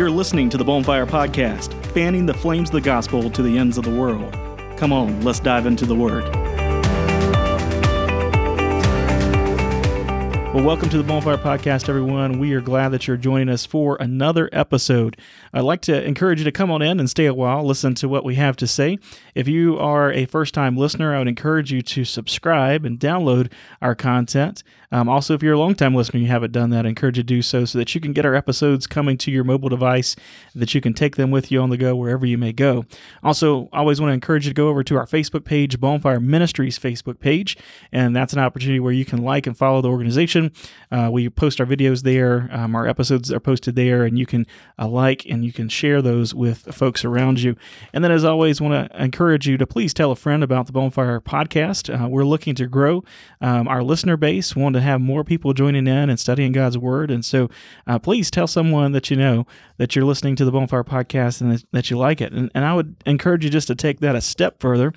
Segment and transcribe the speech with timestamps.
[0.00, 3.76] You're listening to the Bonfire Podcast, fanning the flames of the gospel to the ends
[3.76, 4.32] of the world.
[4.78, 6.24] Come on, let's dive into the Word.
[10.54, 12.38] Well, welcome to the Bonfire Podcast, everyone.
[12.38, 15.18] We are glad that you're joining us for another episode.
[15.52, 18.08] I'd like to encourage you to come on in and stay a while, listen to
[18.08, 18.98] what we have to say.
[19.34, 23.52] If you are a first time listener, I would encourage you to subscribe and download
[23.82, 24.64] our content.
[24.92, 27.16] Um, also, if you're a long time listener and you haven't done that, I encourage
[27.16, 29.68] you to do so so that you can get our episodes coming to your mobile
[29.68, 30.16] device,
[30.54, 32.84] that you can take them with you on the go wherever you may go.
[33.22, 36.20] Also, I always want to encourage you to go over to our Facebook page, Bonfire
[36.20, 37.56] Ministries Facebook page,
[37.92, 40.52] and that's an opportunity where you can like and follow the organization.
[40.90, 44.46] Uh, we post our videos there, um, our episodes are posted there, and you can
[44.78, 47.56] uh, like and you can share those with folks around you.
[47.92, 50.72] And then, as always, want to encourage you to please tell a friend about the
[50.72, 51.90] Bonfire Podcast.
[51.90, 53.04] Uh, we're looking to grow
[53.40, 54.56] um, our listener base.
[54.56, 57.10] Want to to have more people joining in and studying God's Word.
[57.10, 57.48] And so
[57.86, 59.46] uh, please tell someone that you know
[59.80, 62.34] that you're listening to the Bonfire Podcast and that, you like it.
[62.34, 64.92] And, and I would encourage you just to take that a step further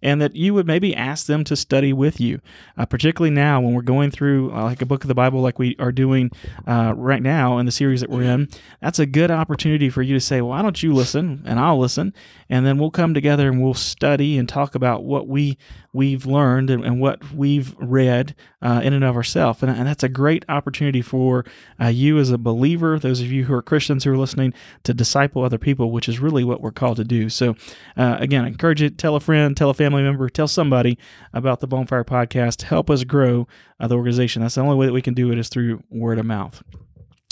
[0.00, 2.40] and that you would maybe ask them to study with you,
[2.76, 5.58] uh, particularly now when we're going through uh, like a book of the Bible like
[5.58, 6.30] we are doing
[6.68, 8.48] uh, right now in the series that we're in.
[8.80, 12.14] That's a good opportunity for you to say, why don't you listen and I'll listen
[12.48, 15.58] and then we'll come together and we'll study and talk about what we
[15.92, 19.62] we've learned and, and what we've read uh, in and of ourselves.
[19.62, 21.44] And, and, that's a great opportunity for
[21.80, 24.94] uh, you as a believer, those of you who are Christians who are listening, to
[24.94, 27.28] disciple other people, which is really what we're called to do.
[27.28, 27.54] So,
[27.96, 30.98] uh, again, I encourage you tell a friend, tell a family member, tell somebody
[31.32, 32.62] about the Bonfire Podcast.
[32.62, 33.46] Help us grow
[33.80, 34.42] uh, the organization.
[34.42, 36.62] That's the only way that we can do it is through word of mouth.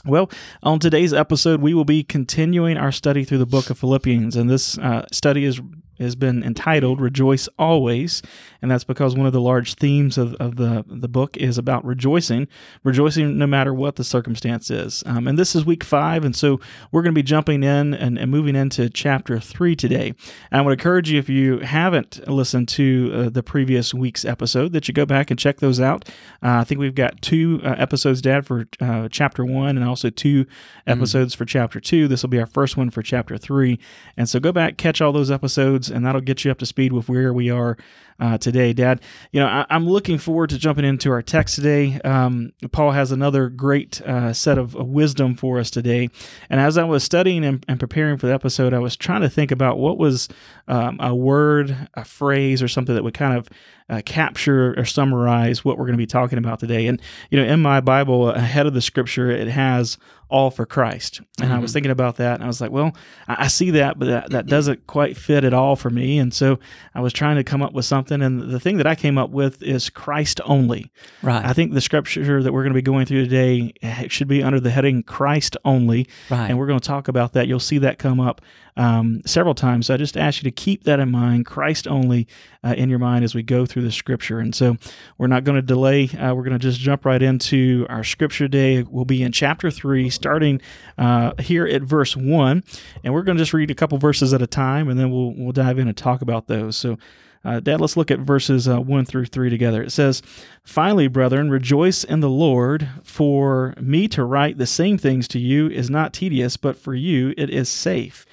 [0.05, 0.31] Well,
[0.63, 4.49] on today's episode, we will be continuing our study through the book of Philippians, and
[4.49, 5.61] this uh, study is
[5.99, 8.23] has been entitled Rejoice Always.
[8.63, 11.85] And that's because one of the large themes of, of the, the book is about
[11.85, 12.49] rejoicing,
[12.85, 15.03] rejoicing no matter what the circumstance is.
[15.07, 16.25] Um, and this is week five.
[16.25, 20.13] And so we're going to be jumping in and, and, moving into chapter three today.
[20.51, 24.73] And I would encourage you, if you haven't listened to uh, the previous week's episode,
[24.73, 26.09] that you go back and check those out.
[26.43, 30.11] Uh, I think we've got two uh, episodes, Dad, for uh, chapter one and also
[30.11, 30.91] two mm-hmm.
[30.91, 31.39] episodes mm.
[31.39, 32.09] for chapter two.
[32.09, 33.79] This will be our first one for chapter three.
[34.17, 36.93] And so go back, catch all those episodes and that'll get you up to speed
[36.93, 37.77] with where we are
[38.19, 39.01] uh, today, Dad.
[39.33, 42.01] You know, I, am looking forward to jumping into our text today.
[42.03, 46.09] Um, Paul has another great uh, set of wisdom for us today.
[46.49, 49.29] And as I was studying and, and, preparing for the episode, I was trying to
[49.29, 50.29] think about what was
[50.67, 53.49] um, a word, a phrase, or something that would kind of
[53.89, 56.87] uh, capture or summarize what we're going to be talking about today.
[56.87, 59.99] And, you know, in my Bible, ahead of the scripture, it has
[60.29, 61.19] all for Christ.
[61.19, 61.53] And mm-hmm.
[61.53, 61.75] I was mm-hmm.
[61.75, 62.93] thinking about that and I was like, well,
[63.29, 66.19] I, I see that, but that, that doesn't quite fit at all for me.
[66.19, 66.59] And so
[66.95, 68.23] I was trying to come up with something.
[68.23, 70.91] And the thing that I came up with is Christ only.
[71.23, 71.45] Right.
[71.45, 74.43] I think the scripture that we're going to be going through today eh, should be
[74.43, 76.09] under the heading Christ only.
[76.29, 76.51] Right.
[76.51, 77.47] And we're going to talk about that.
[77.47, 78.41] You'll see that come up
[78.77, 79.87] um, several times.
[79.87, 82.27] So I just ask you to keep that in mind, Christ only,
[82.63, 84.39] uh, in your mind as we go through the scripture.
[84.39, 84.77] And so
[85.19, 86.09] we're not going to delay.
[86.09, 88.83] Uh, we're going to just jump right into our scripture day.
[88.83, 90.61] We'll be in chapter 3, starting
[90.99, 92.65] uh, here at verse 1.
[93.05, 95.33] And we're going to just read a couple verses at a time, and then we'll,
[95.37, 96.77] we'll dive in and talk about those.
[96.77, 96.99] So
[97.47, 99.81] uh, Dad, let's look at verses uh, 1 through 3 together.
[99.81, 100.21] It says,
[100.65, 102.89] Finally, brethren, rejoice in the Lord.
[103.05, 107.35] For me to write the same things to you is not tedious, but for you
[107.37, 108.27] it is safe.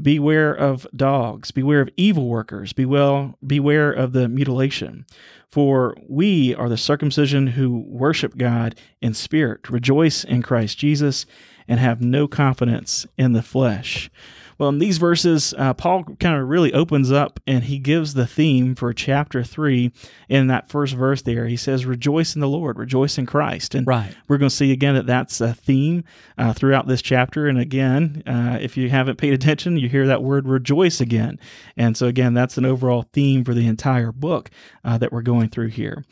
[0.00, 5.06] Beware of dogs, beware of evil workers, beware, beware of the mutilation.
[5.50, 11.24] For we are the circumcision who worship God in spirit, rejoice in Christ Jesus,
[11.66, 14.10] and have no confidence in the flesh.
[14.58, 18.26] Well, in these verses, uh, Paul kind of really opens up and he gives the
[18.26, 19.92] theme for chapter three
[20.28, 21.46] in that first verse there.
[21.46, 23.76] He says, Rejoice in the Lord, rejoice in Christ.
[23.76, 24.16] And right.
[24.26, 26.02] we're going to see again that that's a theme
[26.36, 27.46] uh, throughout this chapter.
[27.46, 31.38] And again, uh, if you haven't paid attention, you hear that word rejoice again.
[31.76, 34.50] And so, again, that's an overall theme for the entire book
[34.84, 36.04] uh, that we're going through here.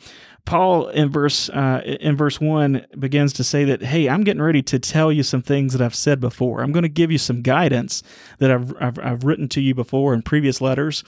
[0.47, 4.63] Paul in verse uh, in verse one begins to say that hey, I'm getting ready
[4.63, 6.63] to tell you some things that I've said before.
[6.63, 8.01] I'm going to give you some guidance
[8.39, 11.03] that I've, I've, I've written to you before in previous letters,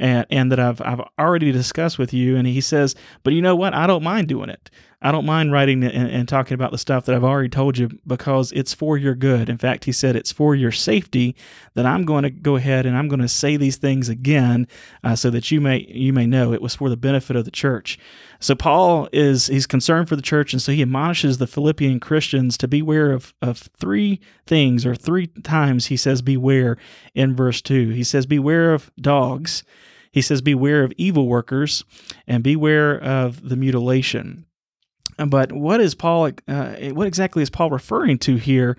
[0.00, 2.36] and, and that I've I've already discussed with you.
[2.36, 2.94] And he says,
[3.24, 3.74] but you know what?
[3.74, 4.70] I don't mind doing it.
[5.04, 7.90] I don't mind writing and, and, talking about the stuff that I've already told you
[8.06, 9.50] because it's for your good.
[9.50, 11.36] In fact, he said it's for your safety
[11.74, 14.66] that I'm going to go ahead and I'm going to say these things again
[15.04, 17.50] uh, so that you may you may know it was for the benefit of the
[17.50, 17.98] church.
[18.40, 22.56] So Paul is he's concerned for the church, and so he admonishes the Philippian Christians
[22.56, 26.78] to beware of of three things or three times he says beware
[27.14, 27.90] in verse two.
[27.90, 29.64] He says beware of dogs.
[30.10, 31.84] He says beware of evil workers
[32.26, 34.46] and beware of the mutilation.
[35.16, 36.30] But what is Paul?
[36.48, 38.76] Uh, what exactly is Paul referring to here?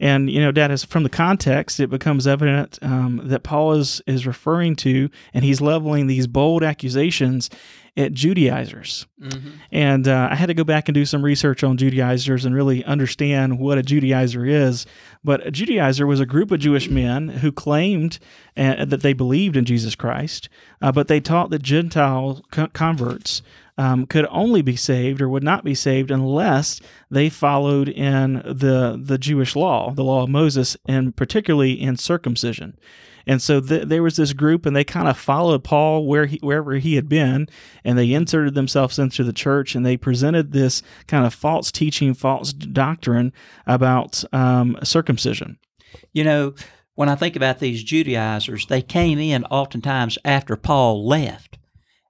[0.00, 4.00] And you know, Dad, is from the context, it becomes evident um, that Paul is
[4.06, 7.50] is referring to, and he's leveling these bold accusations
[7.96, 9.06] at Judaizers.
[9.20, 9.50] Mm-hmm.
[9.72, 12.84] And uh, I had to go back and do some research on Judaizers and really
[12.84, 14.86] understand what a Judaizer is.
[15.24, 18.20] But a Judaizer was a group of Jewish men who claimed
[18.56, 20.48] uh, that they believed in Jesus Christ,
[20.80, 23.42] uh, but they taught that Gentile co- converts
[23.78, 26.80] um, could only be saved or would not be saved unless
[27.10, 32.76] they followed in the the Jewish law, the law of Moses, and particularly in circumcision.
[33.26, 36.38] And so th- there was this group, and they kind of followed Paul where he,
[36.42, 37.46] wherever he had been,
[37.84, 42.14] and they inserted themselves into the church, and they presented this kind of false teaching,
[42.14, 43.32] false doctrine
[43.66, 45.58] about um, circumcision.
[46.14, 46.54] You know,
[46.94, 51.57] when I think about these Judaizers, they came in oftentimes after Paul left,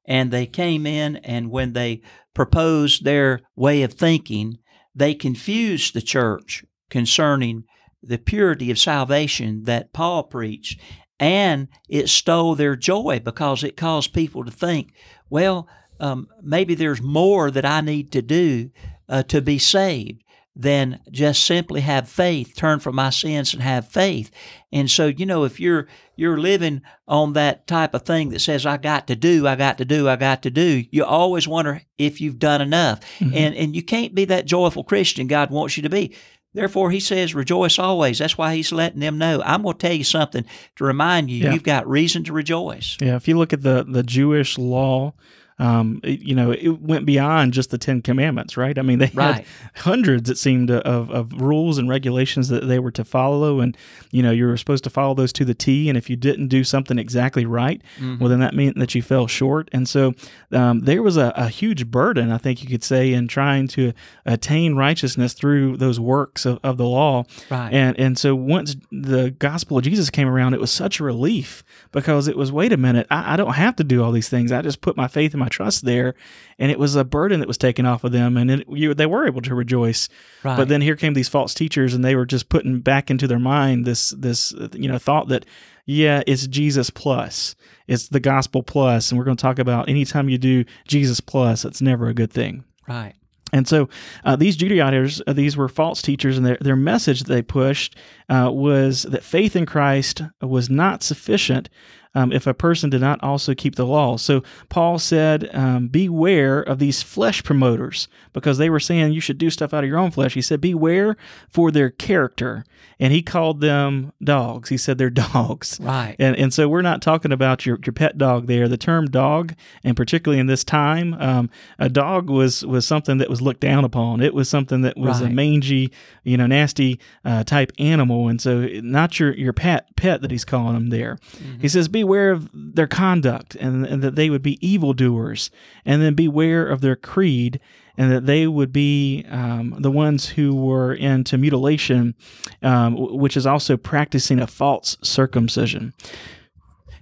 [0.09, 2.01] and they came in, and when they
[2.35, 4.57] proposed their way of thinking,
[4.95, 7.65] they confused the church concerning
[8.03, 10.81] the purity of salvation that Paul preached
[11.21, 14.93] and it stole their joy because it caused people to think,
[15.29, 15.69] well,
[16.01, 18.71] um, maybe there's more that I need to do
[19.09, 20.23] uh, to be saved
[20.61, 24.33] than just simply have faith, turn from my sins and have faith.
[24.73, 28.67] And so, you know, if you're you're living on that type of thing that says
[28.67, 31.83] I got to do, I got to do, I got to do, you always wonder
[31.97, 33.01] if you've done enough.
[33.21, 33.37] Mm-hmm.
[33.37, 36.15] And and you can't be that joyful Christian God wants you to be.
[36.55, 38.19] Therefore, he says, rejoice always.
[38.19, 39.41] That's why he's letting them know.
[39.45, 40.45] I'm going to tell you something
[40.77, 41.53] to remind you, yeah.
[41.53, 42.97] you've got reason to rejoice.
[43.01, 45.13] Yeah, if you look at the, the Jewish law,
[45.59, 48.79] um, it, you know, it went beyond just the Ten Commandments, right?
[48.79, 49.37] I mean, they right.
[49.37, 49.45] had
[49.77, 53.77] hundreds, it seemed, of, of rules and regulations that they were to follow, and
[54.11, 55.89] you know, you were supposed to follow those to the T.
[55.89, 58.19] And if you didn't do something exactly right, mm-hmm.
[58.19, 59.69] well, then that meant that you fell short.
[59.73, 60.15] And so
[60.53, 63.93] um, there was a, a, huge burden, I think you could say, in trying to
[64.25, 67.25] attain righteousness through those works of, of the law.
[67.51, 67.73] Right.
[67.73, 71.65] And and so once the gospel of Jesus came around, it was such a relief
[71.91, 74.53] because it was, wait a minute, I, I don't have to do all these things.
[74.53, 76.15] I just put my faith in my trust there,
[76.59, 79.07] and it was a burden that was taken off of them, and it, you, they
[79.07, 80.09] were able to rejoice.
[80.43, 80.57] Right.
[80.57, 83.39] But then here came these false teachers, and they were just putting back into their
[83.39, 85.45] mind this this you know thought that
[85.91, 87.57] yeah, it's Jesus plus,
[87.87, 91.65] it's the gospel plus, and we're going to talk about anytime you do Jesus plus,
[91.65, 92.65] it's never a good thing.
[92.87, 93.15] Right.
[93.53, 93.89] And so
[94.25, 97.97] uh, these Judaizers, uh, these were false teachers, and their, their message that they pushed
[98.29, 101.69] uh, was that faith in Christ was not sufficient
[102.15, 104.17] um, if a person did not also keep the law.
[104.17, 109.39] So Paul said, um, Beware of these flesh promoters, because they were saying you should
[109.39, 110.35] do stuff out of your own flesh.
[110.35, 111.17] He said, Beware
[111.49, 112.65] for their character.
[113.01, 114.71] And he called them dogs.
[114.71, 115.79] He said they're dogs.
[115.81, 116.17] Right.
[116.19, 118.67] And, and so we're not talking about your, your pet dog there.
[118.67, 119.55] The term dog,
[119.85, 123.85] and particularly in this time, um, a dog was, was something that was looked down
[123.85, 124.21] upon.
[124.21, 125.31] It was something that was right.
[125.31, 125.93] a mangy,
[126.25, 128.18] you know, nasty uh, type animal.
[128.27, 131.19] And so not your, your pet pet that he's calling them there.
[131.37, 131.61] Mm-hmm.
[131.61, 135.51] He says, beware of their conduct and, and that they would be evildoers,
[135.85, 137.61] and then beware of their creed
[137.99, 142.15] and that they would be um, the ones who were into mutilation,
[142.63, 145.93] um, which is also practicing a false circumcision.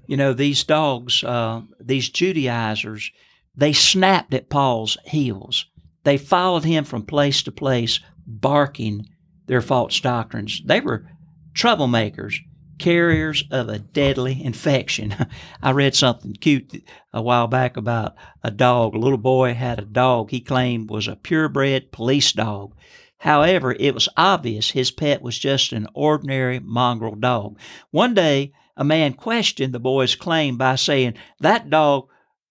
[0.07, 3.13] You know, these dogs, uh, these Judaizers,
[3.55, 5.67] they snapped at Paul's heels.
[6.05, 9.07] They followed him from place to place, barking
[9.47, 10.63] their false doctrines.
[10.65, 11.05] They were
[11.57, 12.37] troublemakers
[12.79, 15.15] carriers of a deadly infection.
[15.63, 18.95] I read something cute a while back about a dog.
[18.95, 22.75] A little boy had a dog he claimed was a purebred police dog.
[23.19, 27.59] However, it was obvious his pet was just an ordinary mongrel dog.
[27.91, 32.09] One day, a man questioned the boy's claim by saying, That dog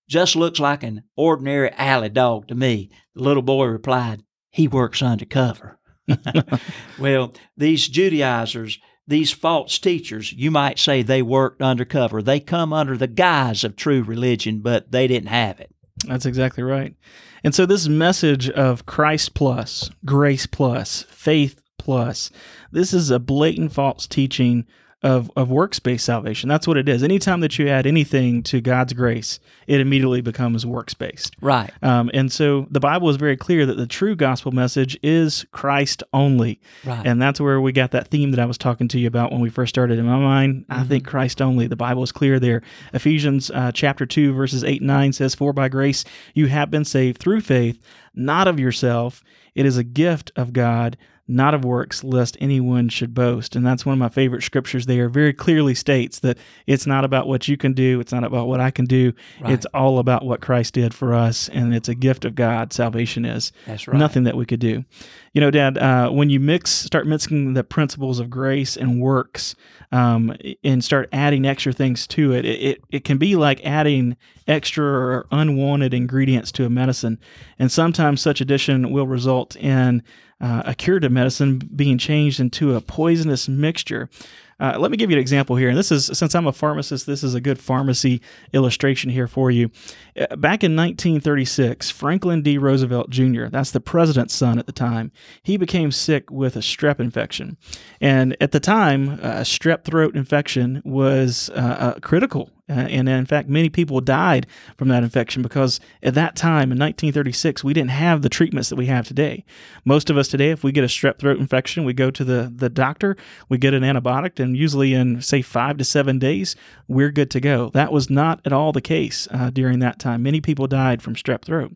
[0.10, 2.90] just looks like an ordinary alley dog to me.
[3.14, 5.80] The little boy replied, He works undercover.
[7.00, 12.22] well, these Judaizers, these false teachers, you might say they worked undercover.
[12.22, 15.72] They come under the guise of true religion, but they didn't have it.
[16.08, 16.96] That's exactly right.
[17.44, 22.32] And so, this message of Christ plus, grace plus, faith plus,
[22.72, 24.66] this is a blatant false teaching
[25.06, 26.50] of, of works-based salvation.
[26.50, 27.04] That's what it is.
[27.04, 31.36] Anytime that you add anything to God's grace, it immediately becomes works-based.
[31.42, 31.72] Right.
[31.84, 36.02] Um, and so the Bible is very clear that the true gospel message is Christ
[36.12, 36.60] only.
[36.84, 37.06] Right.
[37.06, 39.42] And that's where we got that theme that I was talking to you about when
[39.42, 40.00] we first started.
[40.00, 40.82] In my mind, mm-hmm.
[40.82, 41.68] I think Christ only.
[41.68, 42.64] The Bible is clear there.
[42.92, 46.84] Ephesians uh, chapter 2, verses 8 and 9 says, For by grace you have been
[46.84, 47.80] saved through faith
[48.16, 49.24] not of yourself.
[49.54, 53.56] It is a gift of God, not of works, lest anyone should boast.
[53.56, 55.10] And that's one of my favorite scriptures there.
[55.10, 58.60] Very clearly states that it's not about what you can do, it's not about what
[58.60, 59.14] I can do.
[59.42, 59.54] Right.
[59.54, 62.74] It's all about what Christ did for us, and it's a gift of God.
[62.74, 63.98] Salvation is That's right.
[63.98, 64.86] nothing that we could do.
[65.34, 69.56] You know, Dad, uh, when you mix, start mixing the principles of grace and works,
[69.92, 74.16] um, and start adding extra things to it, it, it, it can be like adding
[74.48, 77.20] extra or unwanted ingredients to a medicine.
[77.58, 80.04] And sometimes such addition will result in
[80.42, 84.10] uh, a curative medicine being changed into a poisonous mixture.
[84.58, 85.68] Uh, let me give you an example here.
[85.70, 88.22] And this is, since I'm a pharmacist, this is a good pharmacy
[88.54, 89.70] illustration here for you.
[90.18, 92.58] Uh, Back in 1936, Franklin D.
[92.58, 95.12] Roosevelt Jr., that's the president's son at the time,
[95.44, 97.58] he became sick with a strep infection.
[98.00, 101.54] And at the time, a strep throat infection was uh,
[101.96, 102.50] uh, critical.
[102.68, 106.80] Uh, and in fact, many people died from that infection because at that time in
[106.80, 109.46] 1936, we didn't have the treatments that we have today.
[109.84, 112.52] Most of us today, if we get a strep throat infection, we go to the,
[112.56, 113.16] the doctor,
[113.50, 116.56] we get an antibiotic, and usually in, say, five to seven days,
[116.88, 117.70] we're good to go.
[117.70, 120.24] That was not at all the case uh, during that time.
[120.24, 121.74] Many people died from strep throat.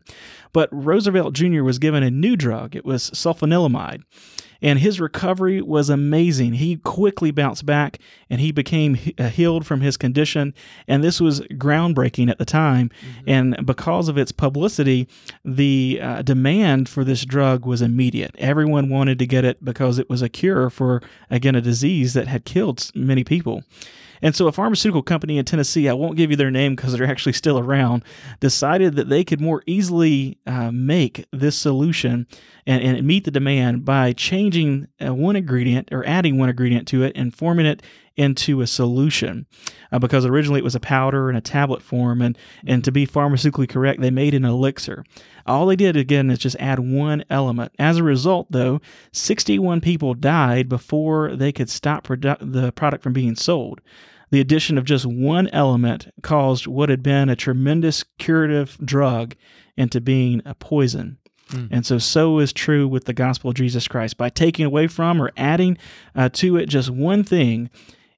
[0.52, 1.62] But Roosevelt Jr.
[1.62, 4.02] was given a new drug, it was sulfanilamide
[4.62, 6.54] and his recovery was amazing.
[6.54, 7.98] He quickly bounced back
[8.28, 10.54] and he became uh, healed from his condition.
[10.86, 12.90] And this was groundbreaking at the time.
[13.26, 15.08] And because of its publicity,
[15.44, 18.34] the uh, demand for this drug was immediate.
[18.38, 22.28] Everyone wanted to get it because it was a cure for, again, a disease that
[22.28, 23.64] had killed many people.
[24.22, 27.06] And so, a pharmaceutical company in Tennessee, I won't give you their name because they're
[27.06, 28.04] actually still around,
[28.38, 32.26] decided that they could more easily uh, make this solution
[32.66, 37.02] and, and meet the demand by changing uh, one ingredient or adding one ingredient to
[37.02, 37.82] it and forming it
[38.16, 39.46] into a solution.
[39.90, 42.36] Uh, because originally it was a powder in a tablet form, and,
[42.66, 45.04] and to be pharmaceutically correct, they made an elixir.
[45.46, 47.72] All they did again is just add one element.
[47.78, 48.80] As a result, though,
[49.12, 53.80] 61 people died before they could stop produ- the product from being sold.
[54.30, 59.34] The addition of just one element caused what had been a tremendous curative drug
[59.76, 61.18] into being a poison.
[61.50, 61.66] Hmm.
[61.70, 64.16] And so, so is true with the gospel of Jesus Christ.
[64.16, 65.78] By taking away from or adding
[66.14, 67.70] uh, to it just one thing,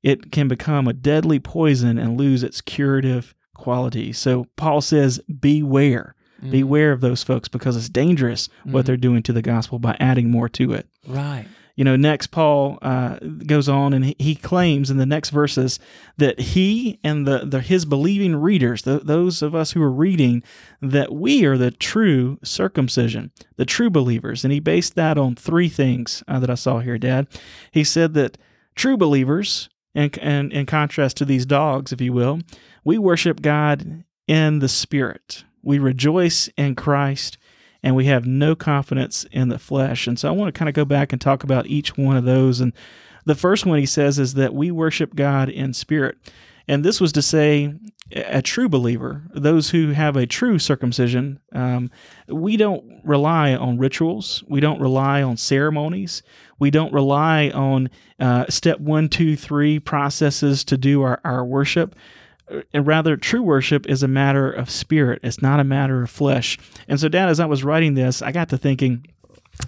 [0.03, 4.13] it can become a deadly poison and lose its curative quality.
[4.13, 6.15] So, Paul says, beware.
[6.41, 6.51] Hmm.
[6.51, 8.87] Beware of those folks because it's dangerous what hmm.
[8.87, 10.87] they're doing to the gospel by adding more to it.
[11.07, 11.47] Right.
[11.77, 15.79] You know, next Paul uh, goes on and he, claims in the next verses
[16.19, 20.43] that he and the, the his believing readers, th those of us who are reading,
[20.81, 25.69] that we are the true circumcision, the true believers, and he based that on three
[25.69, 27.27] things uh, that I saw here, Dad.
[27.71, 28.37] He said that
[28.75, 32.41] true believers, in, in, in contrast to these dogs, if you will,
[32.85, 35.45] we worship God in the Spirit.
[35.63, 37.39] We rejoice in Christ
[37.83, 40.07] and we have no confidence in the flesh.
[40.07, 42.25] And so I want to kind of go back and talk about each one of
[42.25, 42.61] those.
[42.61, 42.73] And
[43.25, 46.19] the first one he says is that we worship God in spirit.
[46.69, 47.75] And this was to say,
[48.15, 51.91] a true believer, those who have a true circumcision, um,
[52.29, 54.45] we don't rely on rituals.
[54.47, 56.23] We don't rely on ceremonies.
[56.59, 61.97] We don't rely on uh, step one, two, three processes to do our, our worship
[62.73, 65.21] and rather true worship is a matter of spirit.
[65.23, 66.59] It's not a matter of flesh.
[66.89, 69.07] And so dad as i was writing this i got to thinking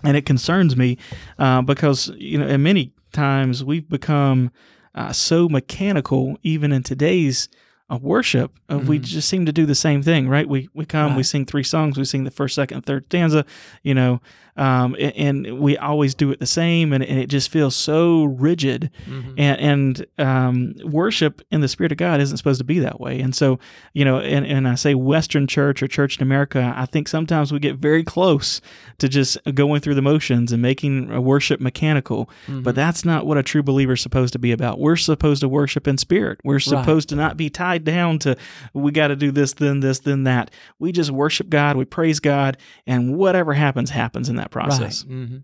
[0.03, 0.99] and it concerns me
[1.38, 4.50] uh, because you know and many times we've become
[4.95, 7.49] uh, so mechanical even in today's
[7.91, 10.49] uh, worship uh, we just seem to do the same thing right?
[10.49, 11.99] We we come we sing three songs.
[11.99, 13.45] We sing the first second third stanza
[13.83, 14.21] you know
[14.56, 18.25] um, a- and, we always do it the same and, and it just feels so
[18.25, 18.90] rigid.
[19.06, 19.34] Mm-hmm.
[19.38, 23.20] and, and um, worship in the spirit of god isn't supposed to be that way.
[23.20, 23.58] And so
[23.92, 27.52] you know and, and i say western church or church in america i think sometimes
[27.52, 28.61] we get very close
[28.99, 32.30] to just going through the motions and making a worship mechanical.
[32.62, 34.78] But that's not what a true believer is supposed to be about.
[34.78, 36.40] We're supposed to worship in spirit.
[36.44, 38.37] We're supposed to not be tied down to
[38.73, 40.50] we got to do this then this then that.
[40.78, 41.76] We just worship god.
[41.76, 42.56] We praise god.
[42.87, 45.29] And whatever happens happens in that process Right.
[45.29, 45.37] hmm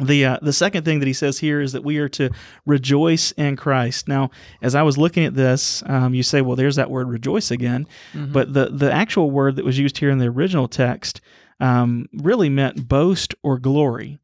[0.00, 2.30] the uh, the second thing that he says here is that we are to
[2.66, 4.08] rejoice in Christ.
[4.08, 7.52] Now, as I was looking at this, um, you say, "Well, there's that word rejoice
[7.52, 7.86] again,"
[8.32, 11.20] but the the actual word that was used here in the original text
[11.60, 14.18] um, really meant boast or glory.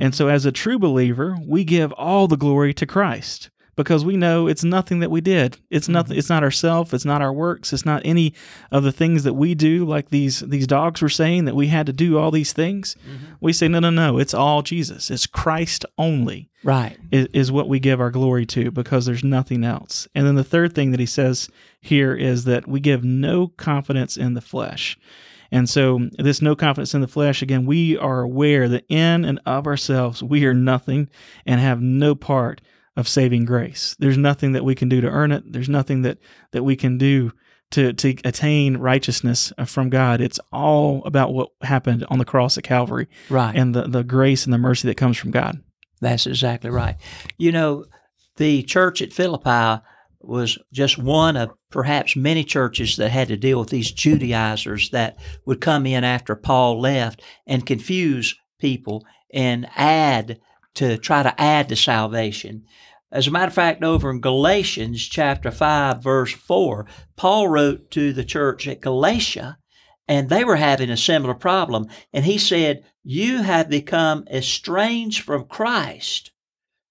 [0.00, 4.16] And so, as a true believer, we give all the glory to Christ because we
[4.16, 5.58] know it's nothing that we did.
[5.70, 6.12] It's nothing.
[6.12, 6.18] Mm-hmm.
[6.18, 6.92] It's not ourself.
[6.92, 7.72] It's not our works.
[7.72, 8.34] It's not any
[8.70, 9.84] of the things that we do.
[9.84, 12.96] Like these these dogs were saying that we had to do all these things.
[13.06, 13.34] Mm-hmm.
[13.40, 14.18] We say no, no, no.
[14.18, 15.10] It's all Jesus.
[15.10, 16.98] It's Christ only Right.
[17.10, 20.06] is, is what we give our glory to because there's nothing else.
[20.14, 21.48] And then the third thing that he says
[21.80, 24.98] here is that we give no confidence in the flesh.
[25.50, 29.38] And so, this no confidence in the flesh, again, we are aware that in and
[29.44, 31.10] of ourselves, we are nothing
[31.44, 32.62] and have no part
[32.96, 33.96] of saving grace.
[33.98, 35.50] There's nothing that we can do to earn it.
[35.50, 36.18] There's nothing that,
[36.52, 37.32] that we can do
[37.70, 40.20] to, to attain righteousness uh, from God.
[40.20, 43.56] It's all about what happened on the cross at Calvary Right.
[43.56, 45.62] and the, the grace and the mercy that comes from God.
[46.02, 46.96] That's exactly right.
[47.38, 47.86] You know,
[48.36, 49.82] the church at Philippi
[50.20, 55.16] was just one of perhaps many churches that had to deal with these Judaizers that
[55.46, 60.38] would come in after Paul left and confuse people and add
[60.74, 62.64] to try to add to salvation.
[63.10, 66.86] As a matter of fact, over in Galatians chapter 5, verse 4,
[67.16, 69.58] Paul wrote to the church at Galatia,
[70.08, 71.88] and they were having a similar problem.
[72.12, 76.32] And he said, You have become estranged from Christ.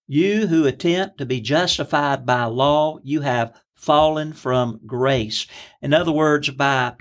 [0.08, 5.48] You who attempt to be justified by law, you have fallen from grace.
[5.82, 6.94] In other words, by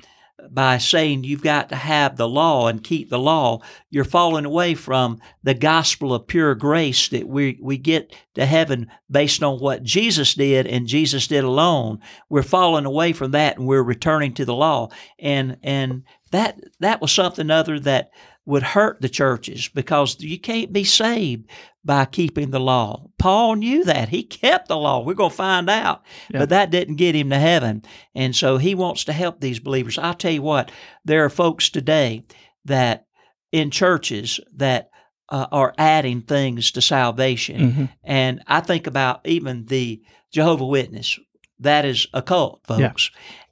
[0.50, 4.74] by saying you've got to have the law and keep the law, you're falling away
[4.74, 9.82] from the gospel of pure grace that we, we get to heaven based on what
[9.82, 12.00] Jesus did and Jesus did alone.
[12.28, 14.88] We're falling away from that and we're returning to the law.
[15.18, 18.10] And and that that was something other that
[18.50, 21.48] would hurt the churches because you can't be saved
[21.84, 23.06] by keeping the law.
[23.18, 24.10] Paul knew that.
[24.10, 25.00] He kept the law.
[25.02, 26.02] We're going to find out.
[26.30, 26.40] Yeah.
[26.40, 27.82] But that didn't get him to heaven.
[28.14, 29.96] And so he wants to help these believers.
[29.96, 30.70] I'll tell you what,
[31.04, 32.24] there are folks today
[32.66, 33.06] that
[33.52, 34.90] in churches that
[35.30, 37.72] uh, are adding things to salvation.
[37.72, 37.88] Mhm.
[38.04, 40.02] And I think about even the
[40.32, 41.18] Jehovah Witness.
[41.60, 42.76] That is a cult, Yeah.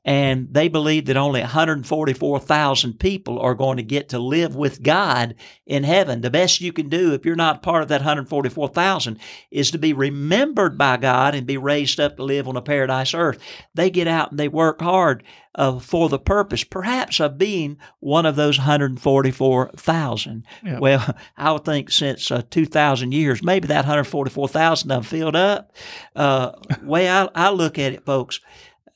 [0.09, 5.35] And they believe that only 144,000 people are going to get to live with God
[5.67, 6.23] in heaven.
[6.23, 9.19] The best you can do if you're not part of that 144,000
[9.51, 13.13] is to be remembered by God and be raised up to live on a paradise
[13.13, 13.39] earth.
[13.75, 15.25] They get out and they work hard
[15.55, 20.47] uh, for the purpose, perhaps, of being one of those 144,000.
[20.65, 20.79] Yeah.
[20.79, 25.77] Well, I would think since uh, 2,000 years, maybe that 144,000 done filled up.
[26.17, 28.41] Uh, way I, I look at it, folks,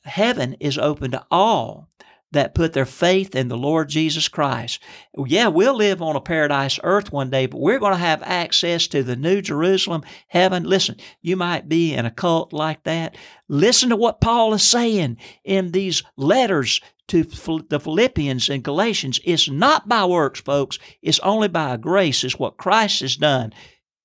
[0.03, 1.89] heaven is open to all
[2.33, 4.81] that put their faith in the Lord Jesus Christ.
[5.15, 8.87] Yeah, we'll live on a paradise earth one day, but we're going to have access
[8.87, 10.63] to the New Jerusalem, heaven.
[10.63, 13.15] Listen, you might be in a cult like that.
[13.47, 19.19] Listen to what Paul is saying in these letters to the Philippians and Galatians.
[19.23, 20.79] It's not by works, folks.
[21.01, 22.23] It's only by grace.
[22.23, 23.53] is what Christ has done.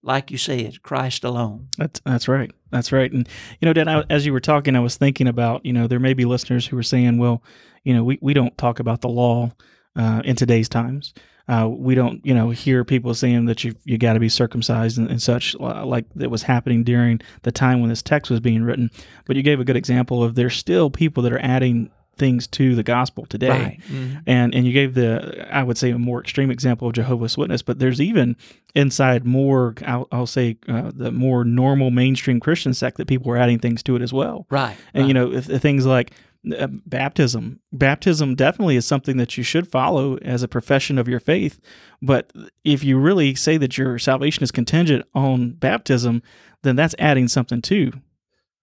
[0.02, 1.68] Like you said, Christ alone.
[1.76, 2.50] That's that's right.
[2.70, 3.10] That's right.
[3.10, 3.28] And
[3.60, 5.98] you know, Dan, I, as you were talking, I was thinking about you know there
[5.98, 7.42] may be listeners who are saying, well,
[7.84, 9.50] you know, we, we don't talk about the law
[9.96, 11.14] uh, in today's times.
[11.48, 14.98] Uh, we don't, you know, hear people saying that you you got to be circumcised
[14.98, 18.62] and, and such, like that was happening during the time when this text was being
[18.62, 18.90] written.
[19.24, 22.74] But you gave a good example of there's still people that are adding things to
[22.74, 23.80] the gospel today Right.
[23.90, 24.22] Mhm.
[24.26, 27.62] and and you gave the I would say a more extreme example of Jehovah's Witness,
[27.62, 28.36] but there's even
[28.74, 33.36] inside more I'll, I'll say uh, the more normal mainstream Christian sect that people are
[33.36, 34.76] adding things to it as well, Right.
[34.94, 35.32] and you right.
[35.32, 36.10] know th- things like
[36.56, 37.58] uh, baptism.
[37.72, 41.58] Baptism definitely is something that you should follow as a profession of your faith,
[42.00, 42.32] but
[42.64, 46.22] if you really say that your salvation is contingent on baptism,
[46.62, 47.92] then that's adding something to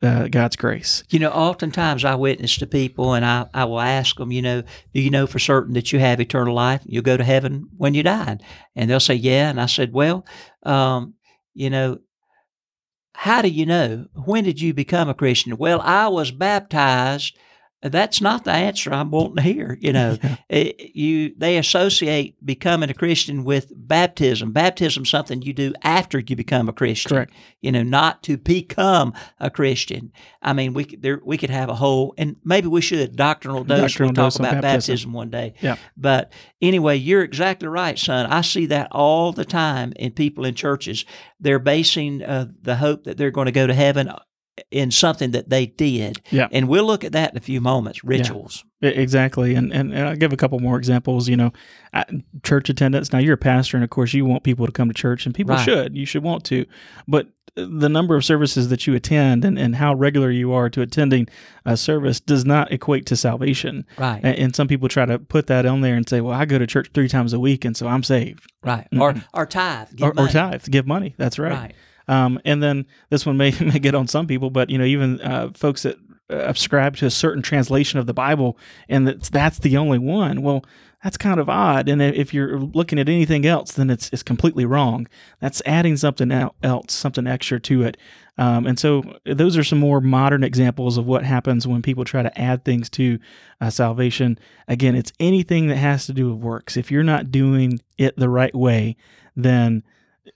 [0.05, 1.03] uh, God's grace.
[1.09, 4.63] You know, oftentimes I witness to people and I, I will ask them, you know,
[4.93, 6.81] do you know for certain that you have eternal life?
[6.85, 8.37] You'll go to heaven when you die.
[8.75, 9.49] And they'll say, yeah.
[9.49, 10.25] And I said, well,
[10.63, 11.15] um,
[11.53, 11.99] you know,
[13.13, 14.05] how do you know?
[14.13, 15.57] When did you become a Christian?
[15.57, 17.37] Well, I was baptized.
[17.81, 19.77] That's not the answer I'm wanting to hear.
[19.79, 20.35] You know, Yeah.
[20.49, 24.51] It- you they associate becoming a Christian with baptism.
[24.53, 27.33] Baptism something you do after you become a Christian Correct.
[27.61, 30.11] you know, not to become a Christian.
[30.41, 33.63] I mean, we could there we could have a whole, and maybe we should doctrinal
[33.63, 33.81] dose.
[33.91, 34.63] Doctrinal we'll talk about baptism.
[34.63, 35.13] baptism.
[35.13, 35.53] one day.
[35.61, 35.75] Yeah.
[35.97, 38.25] But anyway, you're exactly right, son.
[38.27, 41.05] I see that all the time in people in churches.
[41.39, 44.09] They're basing uh, the hope that they're going to go to heaven
[44.75, 46.21] in something that they did.
[46.31, 46.49] Yeah.
[46.51, 48.03] And we'll look at that in a few moments.
[48.03, 48.63] Rituals.
[48.83, 51.27] E- Exactly, and, and and I'll give a couple more examples.
[51.29, 51.53] You know,
[51.93, 52.03] I,
[52.43, 53.11] church attendance.
[53.13, 55.33] Now you're a pastor, and of course you want people to come to church, and
[55.33, 55.63] people Right.
[55.63, 55.95] should.
[55.95, 56.65] You should want to,
[57.07, 60.81] but the number of services that you attend and, and how regular you are to
[60.81, 61.25] attending
[61.63, 63.85] a service does not equate to salvation.
[63.97, 64.21] Right.
[64.25, 66.59] A- And, some people try to put that on there and say, "Well, I go
[66.59, 68.87] to church three times a week, and so I'm saved." right.
[68.99, 69.95] Or or tithe.
[69.95, 70.33] give Or, or money.
[70.33, 71.15] tithe, give money.
[71.17, 71.51] That's right.
[71.53, 71.73] Right.
[72.07, 75.21] Um, and then this one may, may get on some people, but you know, even
[75.21, 75.97] uh, folks that
[76.29, 78.57] uh, subscribe to a certain translation of the Bible,
[78.89, 80.41] and that's that's the only one.
[80.41, 80.65] Well,
[81.03, 81.87] that's kind of odd.
[81.87, 85.07] And if you're looking at anything else, then it's it's completely wrong.
[85.39, 87.97] That's adding something else, something extra to it.
[88.39, 92.23] Um, and so those are some more modern examples of what happens when people try
[92.23, 93.19] to add things to
[93.61, 94.39] uh, salvation.
[94.67, 96.75] Again, it's anything that has to do with works.
[96.75, 98.97] If you're not doing it the right way,
[99.35, 99.83] then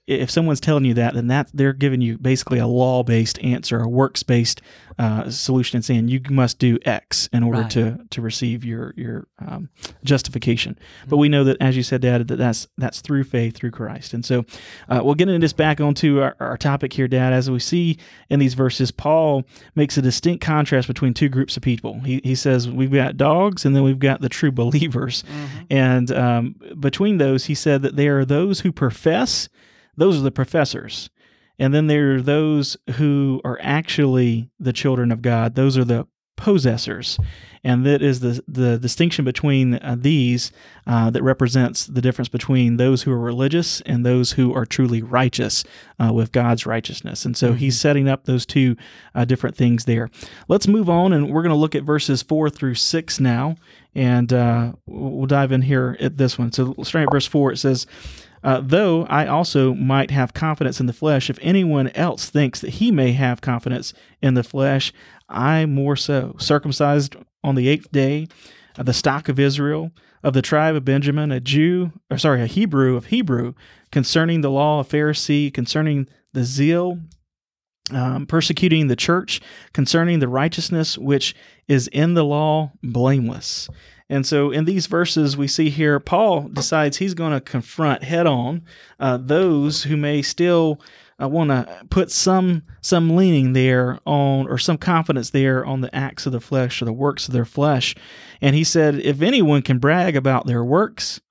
[0.08, 3.88] if someone's telling you that, then that they're giving you basically a law-based answer, a
[3.88, 4.62] works-based
[4.98, 7.72] uh, solution, and saying you must do X in order right.
[7.72, 9.70] to to receive your your um,
[10.04, 10.74] justification.
[10.74, 11.10] Mm-hmm.
[11.10, 14.14] But we know that, as you said, Dad, that that's that's through faith through Christ.
[14.14, 14.46] And so
[14.90, 17.34] uh, we'll get into this back onto our, our topic here, Dad.
[17.34, 17.98] As we see
[18.30, 19.44] in these verses, Paul
[19.76, 22.00] makes a distinct contrast between two groups of people.
[22.02, 25.64] He he says we've got dogs, and then we've got the true believers, mm-hmm.
[25.70, 29.50] and um, between those, he said that there are those who profess
[30.00, 31.10] those are the professors.
[31.60, 35.56] And then there are those who are actually the children of God.
[35.56, 36.08] Those are the
[36.38, 37.20] possessors.
[37.66, 40.54] And that is the, the distinction between uh, these
[40.88, 45.02] uh, that represents the difference between those who are religious and those who are truly
[45.02, 45.66] righteous
[46.00, 47.26] uh, with God's righteousness.
[47.26, 47.58] And so mm-hmm.
[47.58, 48.78] he's setting up those two
[49.14, 50.10] uh, different things there.
[50.48, 53.58] Let's move on, and we're going to look at verses four through six now.
[53.94, 56.54] And uh, we'll dive in here at this one.
[56.54, 57.86] So, starting at verse four, it says,
[58.44, 62.76] uh, though I also might have confidence in the flesh, if anyone else thinks that
[62.76, 64.94] he may have confidence in the flesh,
[65.28, 66.36] I more so.
[66.40, 68.28] Circumcised on the eighth day,
[68.78, 69.92] of the stock of Israel,
[70.24, 73.54] of the tribe of Benjamin, a Jew, or sorry, a Hebrew of Hebrew,
[73.92, 77.00] concerning the law, a Pharisee, concerning the zeal,
[77.92, 79.42] um, persecuting the church,
[79.74, 81.36] concerning the righteousness which
[81.68, 83.70] is in the law, blameless.
[84.10, 88.26] And so in these verses, we see here Paul decides he's going to confront head
[88.26, 88.64] on
[89.00, 90.82] uh, those who may still
[91.22, 95.94] uh, want to put some some leaning there on or some confidence there on the
[95.96, 97.96] acts of the flesh or the works of their flesh.
[98.42, 101.22] And he said, if anyone can brag about their works,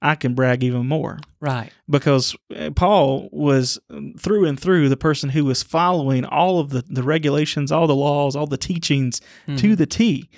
[0.00, 1.18] I can brag even more.
[1.40, 1.72] Right.
[1.88, 6.70] Because uh, Paul was um, through and through the person who was following all of
[6.70, 9.56] the, the regulations, all the laws, all the teachings mm-hmm.
[9.56, 10.30] to the T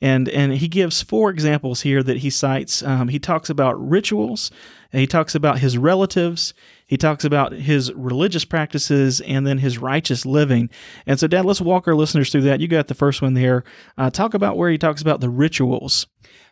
[0.00, 2.82] and and he gives four examples here that he cites.
[2.82, 4.50] Um, he talks about rituals,
[4.92, 6.54] he talks about his relatives,
[6.86, 10.70] he talks about his religious practices, and then his righteous living.
[11.06, 12.60] And so, Dad, let's walk our listeners through that.
[12.60, 13.64] You got the first one there.
[13.96, 16.06] Uh, talk about where he talks about the rituals.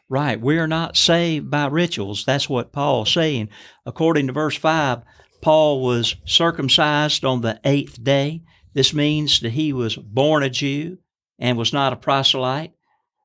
[0.09, 2.25] Right, we are not saved by rituals.
[2.25, 3.49] That's what Paul's saying.
[3.85, 5.03] According to verse five,
[5.41, 8.43] Paul was circumcised on the eighth day.
[8.73, 10.99] This means that he was born a Jew
[11.39, 12.73] and was not a proselyte.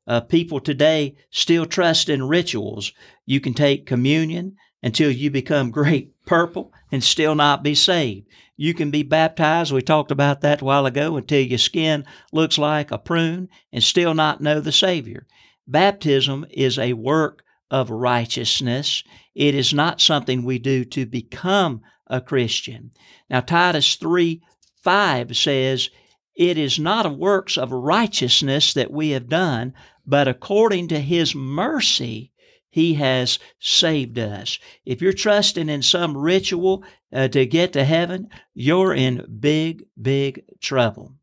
[0.07, 2.91] Uh, people today still trust in rituals.
[3.25, 8.27] You can take communion until you become great purple and still not be saved.
[8.57, 12.57] You can be baptized, we talked about that a while ago, until your skin looks
[12.57, 15.25] like a prune and still not know the Savior.
[15.67, 19.03] Baptism is a work of righteousness.
[19.33, 22.91] It is not something we do to become a Christian.
[23.29, 24.41] Now, Titus 3
[24.83, 25.89] 5 says,
[26.35, 29.73] It is not of works of righteousness that we have done,
[30.05, 32.31] but according to his mercy,
[32.69, 34.57] he has saved us.
[34.85, 40.45] If you're trusting in some ritual uh, to get to heaven, you're in big, big
[40.61, 41.15] trouble.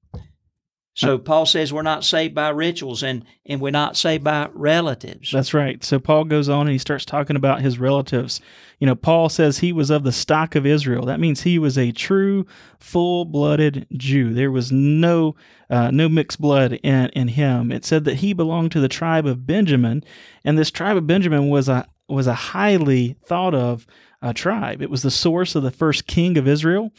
[0.99, 5.31] So Paul says we're not saved by rituals and, and we're not saved by relatives.
[5.31, 5.85] That's right.
[5.85, 8.41] So Paul goes on and he starts talking about his relatives.
[8.81, 11.07] You know, Paul says he was of the stock of Israel.
[11.07, 12.47] That means he was a true,
[12.81, 14.35] full-blooded Jew.
[14.35, 15.37] There was no
[15.71, 17.71] uh, no mixed blood in, in him.
[17.71, 20.03] It said that he belonged to the tribe of Benjamin,
[20.45, 23.87] and this tribe of Benjamin was a was a highly thought of
[24.21, 24.83] uh, tribe.
[24.83, 26.91] It was the source of the first king of Israel,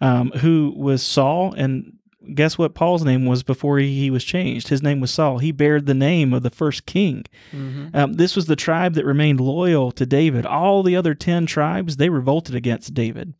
[0.00, 1.94] um, who was Saul, and
[2.34, 4.68] guess what Paul's name was before he, he was changed?
[4.68, 5.38] His name was Saul.
[5.38, 7.24] He bared the name of the first king.
[7.52, 7.88] Mm-hmm.
[7.94, 10.46] Um, this was the tribe that remained loyal to David.
[10.46, 13.34] All the other 10 tribes, they revolted against David.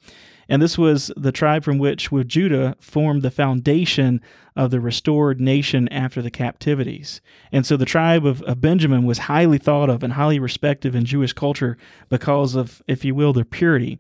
[0.49, 4.21] And this was the tribe from which, with Judah, formed the foundation
[4.55, 7.21] of the restored nation after the captivities.
[7.51, 11.05] And so the tribe of, of Benjamin was highly thought of and highly respected in
[11.05, 11.77] Jewish culture
[12.09, 13.99] because of, if you will, their purity.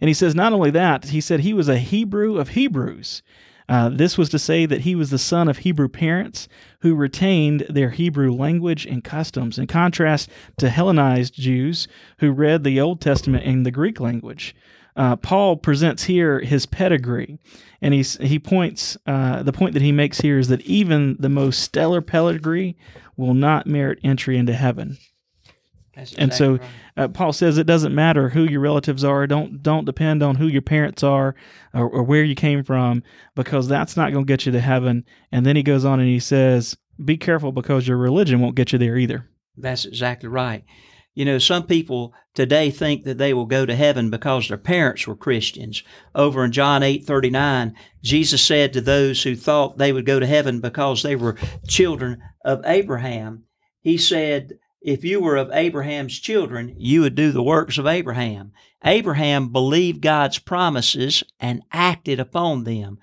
[0.00, 3.22] And he says, not only that, he said he was a Hebrew of Hebrews.
[3.68, 6.48] Uh, this was to say that he was the son of Hebrew parents
[6.80, 12.80] who retained their Hebrew language and customs, in contrast to Hellenized Jews who read the
[12.80, 14.54] Old Testament in the Greek language.
[14.94, 17.38] Uh, Paul presents here his pedigree,
[17.82, 21.28] and he's, he points uh, the point that he makes here is that even the
[21.28, 22.78] most stellar pedigree
[23.16, 24.96] will not merit entry into heaven.
[26.18, 26.60] And so right.
[26.96, 29.26] uh, Paul says it doesn't matter who your relatives are.
[29.26, 31.34] Don't don't depend on who your parents are
[31.72, 33.02] or, or where you came from
[33.34, 35.04] because that's not going to get you to heaven.
[35.32, 38.72] And then he goes on and he says, "Be careful because your religion won't get
[38.72, 40.64] you there either." That's exactly right.
[41.14, 45.06] You know, some people today think that they will go to heaven because their parents
[45.06, 45.82] were Christians.
[46.14, 50.60] Over in John 8:39, Jesus said to those who thought they would go to heaven
[50.60, 53.44] because they were children of Abraham,
[53.80, 58.52] he said, if you were of Abraham's children, you would do the works of Abraham.
[58.84, 62.98] Abraham believed God's promises and acted upon them.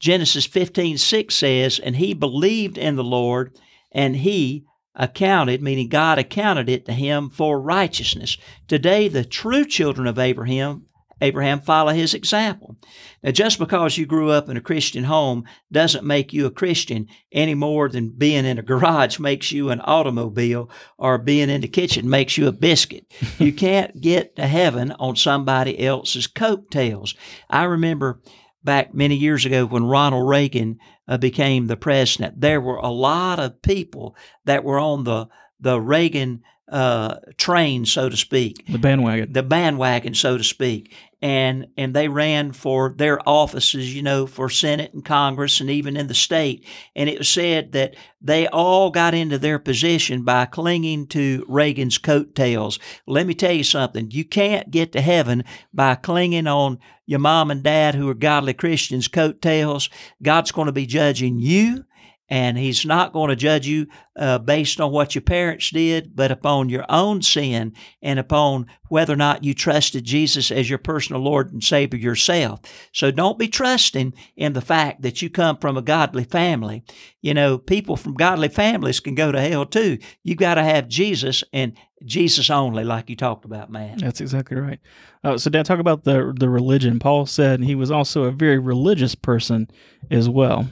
[0.00, 3.56] Genesis 15:6 says, "And he believed in the Lord,
[3.92, 4.64] and he
[4.96, 8.36] accounted, meaning God accounted it to him for righteousness.
[8.66, 10.86] Today, the true children of Abraham
[11.20, 12.76] Abraham follow his example.
[13.22, 17.08] Now, just because you grew up in a Christian home doesn't make you a Christian
[17.32, 21.68] any more than being in a garage makes you an automobile or being in the
[21.68, 23.06] kitchen makes you a biscuit.
[23.38, 27.14] you can't get to heaven on somebody else's coattails.
[27.50, 28.20] I remember
[28.62, 33.38] back many years ago when Ronald Reagan uh, became the president, there were a lot
[33.38, 35.28] of people that were on the
[35.60, 41.66] the Reagan uh, train, so to speak, the bandwagon, the bandwagon, so to speak, and
[41.76, 46.06] and they ran for their offices, you know, for Senate and Congress and even in
[46.06, 46.64] the state.
[46.94, 51.98] And it was said that they all got into their position by clinging to Reagan's
[51.98, 52.78] coattails.
[53.06, 57.50] Let me tell you something: you can't get to heaven by clinging on your mom
[57.50, 59.90] and dad who are godly Christians' coattails.
[60.22, 61.84] God's going to be judging you
[62.28, 63.86] and he's not going to judge you
[64.16, 69.12] uh, based on what your parents did, but upon your own sin and upon whether
[69.12, 72.60] or not you trusted Jesus as your personal Lord and Savior yourself.
[72.92, 76.84] So don't be trusting in the fact that you come from a godly family.
[77.22, 79.98] You know, people from godly families can go to hell too.
[80.22, 83.98] You got to have Jesus and Jesus only, like you talked about, man.
[83.98, 84.78] That's exactly right.
[85.24, 87.00] Uh, so, Dad, talk about the the religion.
[87.00, 89.68] Paul said he was also a very religious person
[90.10, 90.68] as well.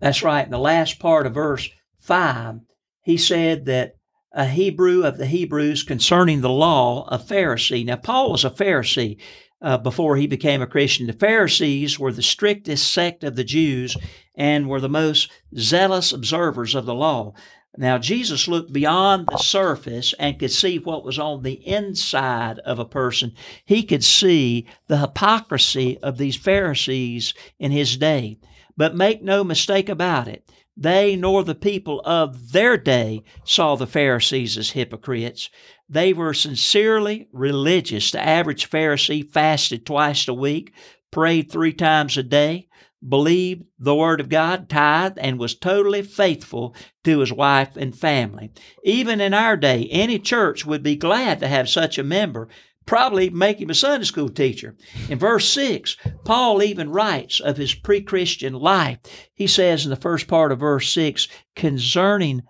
[0.00, 0.44] That's right.
[0.44, 1.68] In the last part of verse
[2.00, 2.60] 5,
[3.02, 3.94] he said that
[4.32, 7.84] a Hebrew of the Hebrews concerning the law, a Pharisee.
[7.84, 9.18] Now, Paul was a Pharisee
[9.62, 11.06] uh, before he became a Christian.
[11.06, 13.96] The Pharisees were the strictest sect of the Jews
[14.34, 17.32] and were the most zealous observers of the law.
[17.78, 22.78] Now, Jesus looked beyond the surface and could see what was on the inside of
[22.78, 23.32] a person.
[23.64, 28.38] He could see the hypocrisy of these Pharisees in his day.
[28.76, 33.86] But make no mistake about it, they nor the people of their day saw the
[33.86, 35.48] Pharisees as hypocrites.
[35.88, 38.10] They were sincerely religious.
[38.10, 40.74] The average Pharisee fasted twice a week,
[41.10, 42.68] prayed three times a day,
[43.06, 48.50] believed the Word of God, tithed, and was totally faithful to his wife and family.
[48.84, 52.48] Even in our day, any church would be glad to have such a member
[52.86, 54.76] probably make him a Sunday school teacher.
[55.08, 58.98] In verse 6, Paul even writes of his pre Christian life.
[59.34, 62.42] He says in the first part of verse 6, concerning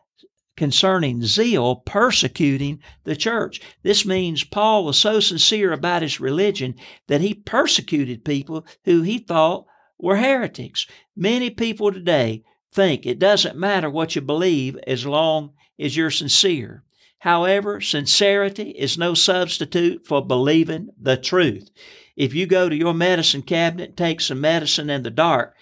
[0.56, 3.60] concerning zeal persecuting the church.
[3.82, 6.74] This means Paul was so sincere about his religion
[7.08, 9.66] that he persecuted people who he thought
[9.98, 10.86] were heretics.
[11.14, 16.84] Many people today think it doesn't matter what you believe as long as you're sincere.
[17.20, 21.70] However, sincerity is no substitute for believing the truth.
[22.14, 25.54] If you go to your medicine cabinet, take some medicine in the dark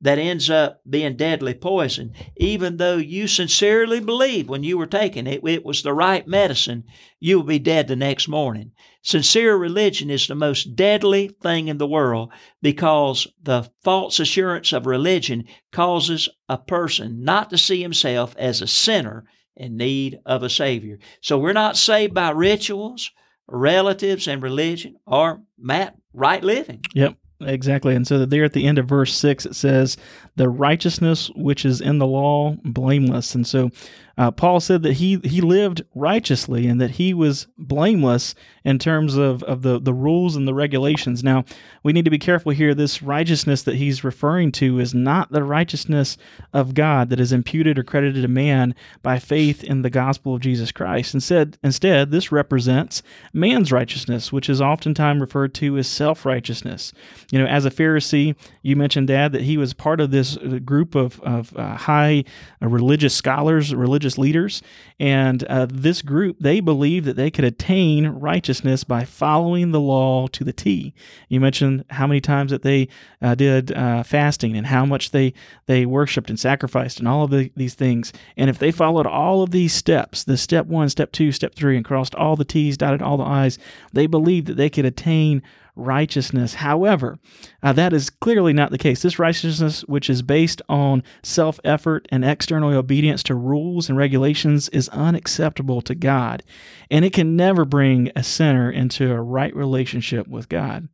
[0.00, 5.26] that ends up being deadly poison, even though you sincerely believe when you were taking
[5.26, 6.84] it it was the right medicine,
[7.18, 8.72] you will be dead the next morning.
[9.02, 12.30] Sincere religion is the most deadly thing in the world
[12.60, 18.66] because the false assurance of religion causes a person not to see himself as a
[18.66, 19.24] sinner
[19.56, 20.98] in need of a Savior.
[21.20, 23.10] So we're not saved by rituals,
[23.48, 26.82] relatives, and religion, or, Matt, right living.
[26.94, 27.16] Yep.
[27.40, 27.94] Exactly.
[27.94, 29.98] And so there at the end of verse 6, it says,
[30.36, 33.34] The righteousness which is in the law, blameless.
[33.34, 33.70] And so
[34.18, 38.34] uh, Paul said that he he lived righteously and that he was blameless
[38.66, 41.22] in terms of, of the, the rules and the regulations.
[41.22, 41.44] Now,
[41.84, 42.74] we need to be careful here.
[42.74, 46.18] This righteousness that he's referring to is not the righteousness
[46.52, 50.40] of God that is imputed or credited to man by faith in the gospel of
[50.40, 51.14] Jesus Christ.
[51.14, 56.92] Instead, instead this represents man's righteousness, which is oftentimes referred to as self righteousness.
[57.30, 60.58] You know, as a Pharisee, you mentioned, Dad, that he was part of this uh,
[60.64, 62.24] group of, of uh, high
[62.60, 64.62] uh, religious scholars, religious religious leaders.
[64.98, 70.28] And uh, this group, they believed that they could attain righteousness by following the law
[70.28, 70.94] to the T.
[71.28, 72.88] You mentioned how many times that they
[73.20, 75.32] uh, did uh, fasting and how much they,
[75.66, 78.12] they worshiped and sacrificed and all of the, these things.
[78.36, 81.76] And if they followed all of these steps, the step one, step two, step three,
[81.76, 83.58] and crossed all the T's, dotted all the I's,
[83.92, 85.42] they believed that they could attain
[85.76, 86.54] righteousness.
[86.54, 87.18] However,
[87.62, 89.02] uh, that is clearly not the case.
[89.02, 94.68] This righteousness, which is based on self effort and external obedience to rules and regulations,
[94.70, 96.42] is unacceptable to God,
[96.90, 100.88] and it can never bring a sinner into a right relationship with God.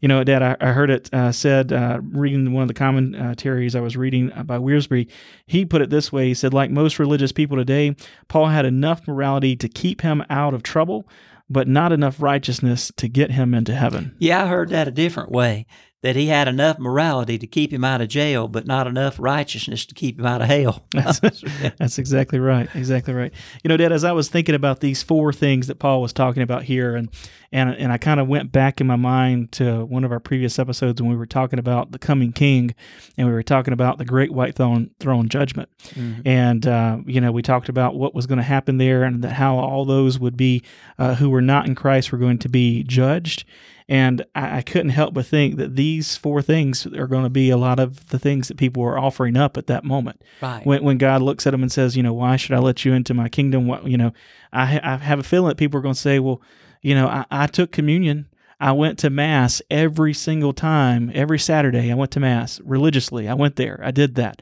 [0.00, 3.74] You know, Dad, I, I heard it uh, said, uh, reading one of the commentaries
[3.74, 5.08] I was reading by Wiersbe,
[5.46, 7.96] he put it this way He said, like most religious people today,
[8.28, 11.08] Paul had enough morality to keep him out of trouble,
[11.48, 14.14] but not enough righteousness to get him into heaven.
[14.18, 15.66] Yeah, I heard that a different way
[16.04, 19.86] that he had enough morality to keep him out of jail, but not enough righteousness
[19.86, 20.84] to keep him out of hell.
[20.92, 21.18] that's,
[21.78, 22.68] that's, exactly right.
[22.74, 23.32] Exactly right.
[23.62, 26.42] You know, Dad, as I was thinking about these four things that Paul was talking
[26.42, 27.08] about here, and
[27.52, 30.58] and and I kind of went back in my mind to one of our previous
[30.58, 32.74] episodes when we were talking about the coming King,
[33.16, 36.20] and we were talking about the great white throne throne judgment, mm-hmm.
[36.28, 39.32] and uh, you know we talked about what was going to happen there, and that
[39.32, 40.62] how all those would be
[40.98, 43.46] uh, who were not in Christ were going to be judged.
[43.88, 47.50] And I, I, couldn't help but think that these four things are going to be
[47.50, 50.22] a lot of the things that people are offering up at that moment.
[50.40, 50.64] Right.
[50.64, 52.94] When, when God looks at them and says, you know, why should I let you
[52.94, 53.66] into my kingdom?
[53.66, 54.12] What, you know,
[54.54, 56.40] I, I have a feeling that people are going to say, well,
[56.80, 58.26] you know, I, I took communion.
[58.58, 61.90] I went to mass every single time, every Saturday.
[61.90, 63.28] I went to mass religiously.
[63.28, 63.80] I went there.
[63.82, 64.40] I did that.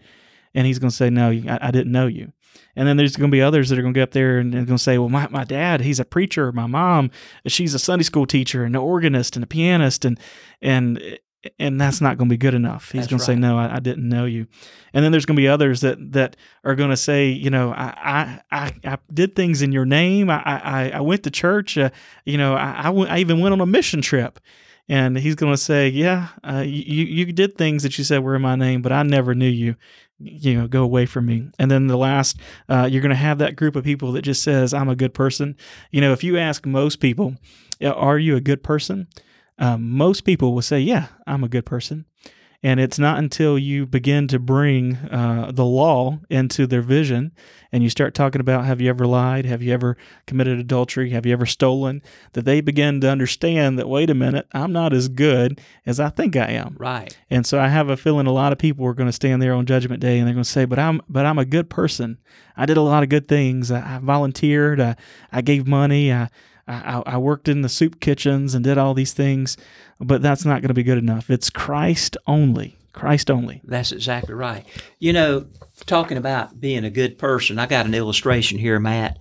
[0.55, 2.33] And he's going to say, no, I, I didn't know you.
[2.77, 4.55] And then there's going to be others that are going to get up there and,
[4.55, 6.53] and going to say, well, my, my dad, he's a preacher.
[6.53, 7.11] My mom,
[7.47, 10.05] she's a Sunday school teacher and an organist and a pianist.
[10.05, 10.19] And,
[10.61, 11.19] and,
[11.59, 12.93] and that's not going to be good enough.
[12.93, 14.47] He's going to say, no, I, I, didn't know you.
[14.95, 17.73] And then there's going to be others that, that are going to say, you know,
[17.73, 20.31] I, I, I, I, did things in your name.
[20.31, 21.77] I, I, I went to church.
[21.77, 21.91] Uh,
[22.25, 24.38] you know, I, I, even went on a mission trip
[24.88, 28.35] and he's going to say, "Yeah, uh, you you did things that you said were
[28.35, 29.77] in my name, but I never knew you
[30.25, 31.51] you know go away from me.
[31.59, 34.43] And then the last uh, you're going to have that group of people that just
[34.43, 35.57] says i'm a good person.
[35.91, 37.37] You know if you ask most people
[37.85, 39.09] are you a good person?
[39.59, 42.07] Um, most people will say yeah i'm a good person
[42.62, 47.33] and it's not until you begin to bring uh, the law into their vision
[47.72, 49.46] and you start talking about have you ever lied?
[49.46, 49.96] Have you ever
[50.27, 51.11] committed adultery?
[51.11, 52.03] Have you ever stolen?
[52.35, 56.11] That they begin to understand that, wait a minute, I'm not as good as I
[56.11, 56.77] think I am.
[56.79, 57.16] Right.
[57.31, 59.55] And so I have a feeling a lot of people are going to stand there
[59.55, 62.18] on Judgment Day and they're going to say, but I'm, but I'm a good person.
[62.57, 63.70] I did a lot of good things.
[63.72, 64.81] I, I volunteered.
[64.81, 64.96] I,
[65.33, 66.12] I gave money.
[66.12, 66.29] I,
[66.73, 69.57] I, I, worked in the soup kitchens and did all these things,
[70.01, 71.31] but that's not going to be good enough.
[71.31, 72.77] It's Christ only.
[72.93, 73.61] Christ only.
[73.65, 74.67] That's exactly right.
[74.99, 75.47] You know,
[75.87, 79.19] talking about being a good person, I got an illustration here, Matt.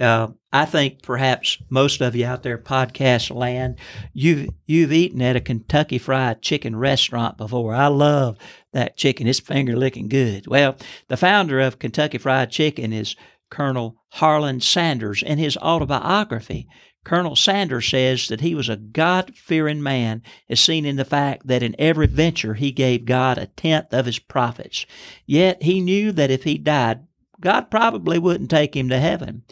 [0.00, 3.76] Uh, I think perhaps most of you out there, podcast land,
[4.12, 7.74] you've you've eaten at a Kentucky Fried Chicken restaurant before.
[7.74, 8.36] I love
[8.72, 10.46] that chicken; it's finger licking good.
[10.46, 10.76] Well,
[11.08, 13.16] the founder of Kentucky Fried Chicken is
[13.50, 15.22] Colonel Harlan Sanders.
[15.22, 16.68] In his autobiography,
[17.04, 21.46] Colonel Sanders says that he was a God fearing man, as seen in the fact
[21.46, 24.86] that in every venture he gave God a tenth of his profits.
[25.24, 27.06] Yet he knew that if he died,
[27.40, 29.44] God probably wouldn't take him to heaven.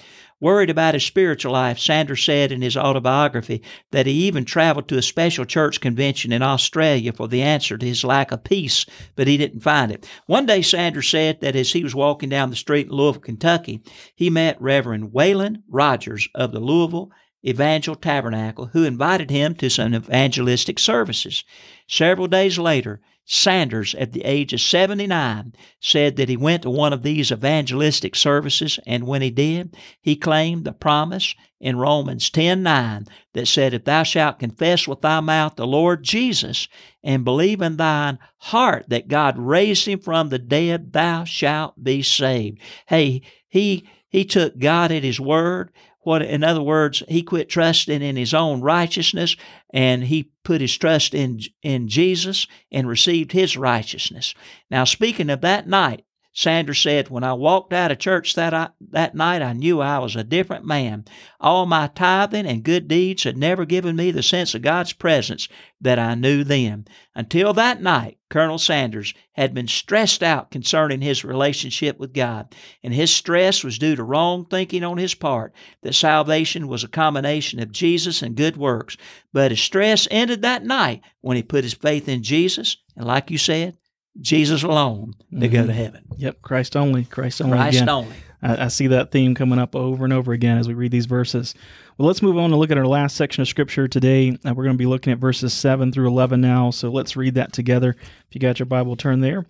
[0.44, 4.98] Worried about his spiritual life, Sanders said in his autobiography that he even traveled to
[4.98, 8.85] a special church convention in Australia for the answer to his lack of peace,
[9.16, 10.07] but he didn't find it.
[10.26, 13.80] One day, Sanders said that as he was walking down the street in Louisville, Kentucky,
[14.14, 17.11] he met Reverend Waylon Rogers of the Louisville
[17.42, 21.42] Evangel Tabernacle, who invited him to some evangelistic services.
[21.88, 26.92] Several days later, Sanders, at the age of 79, said that he went to one
[26.92, 32.62] of these evangelistic services, and when he did, he claimed the promise in Romans 10
[32.62, 36.68] 9 that said, If thou shalt confess with thy mouth the Lord Jesus,
[37.02, 42.02] and believe in thine heart that God raised him from the dead, thou shalt be
[42.02, 42.60] saved.
[42.87, 45.72] Hey, he he took God at his word.
[46.04, 49.36] What, in other words, he quit trusting in his own righteousness
[49.72, 54.34] and he put his trust in, in Jesus and received his righteousness.
[54.70, 56.04] Now, speaking of that night,
[56.37, 60.01] Sanders said, When I walked out of church that, I, that night, I knew I
[60.01, 61.05] was a different man.
[61.40, 65.47] All my tithing and good deeds had never given me the sense of God's presence
[65.81, 66.87] that I knew then.
[67.14, 72.92] Until that night, Colonel Sanders had been stressed out concerning his relationship with God, and
[72.92, 77.61] his stress was due to wrong thinking on his part that salvation was a combination
[77.61, 78.97] of Jesus and good works.
[79.33, 83.31] But his stress ended that night when he put his faith in Jesus, and like
[83.31, 83.77] you said,
[84.20, 85.53] Jesus alone to mm-hmm.
[85.53, 86.05] go to heaven.
[86.16, 87.57] Yep, Christ only, Christ only.
[87.57, 87.88] Christ again.
[87.88, 88.14] only.
[88.42, 91.07] I, I, see that theme coming up over and over again as we read these
[91.07, 91.55] verses.
[91.98, 94.38] Well, let's move on to look at our last section of Scripture today.
[94.44, 97.35] Uh, we're going to be looking at verses 7 through 11 now, so let's read
[97.35, 97.96] that together.
[98.29, 99.46] If you got your Bible, turn there.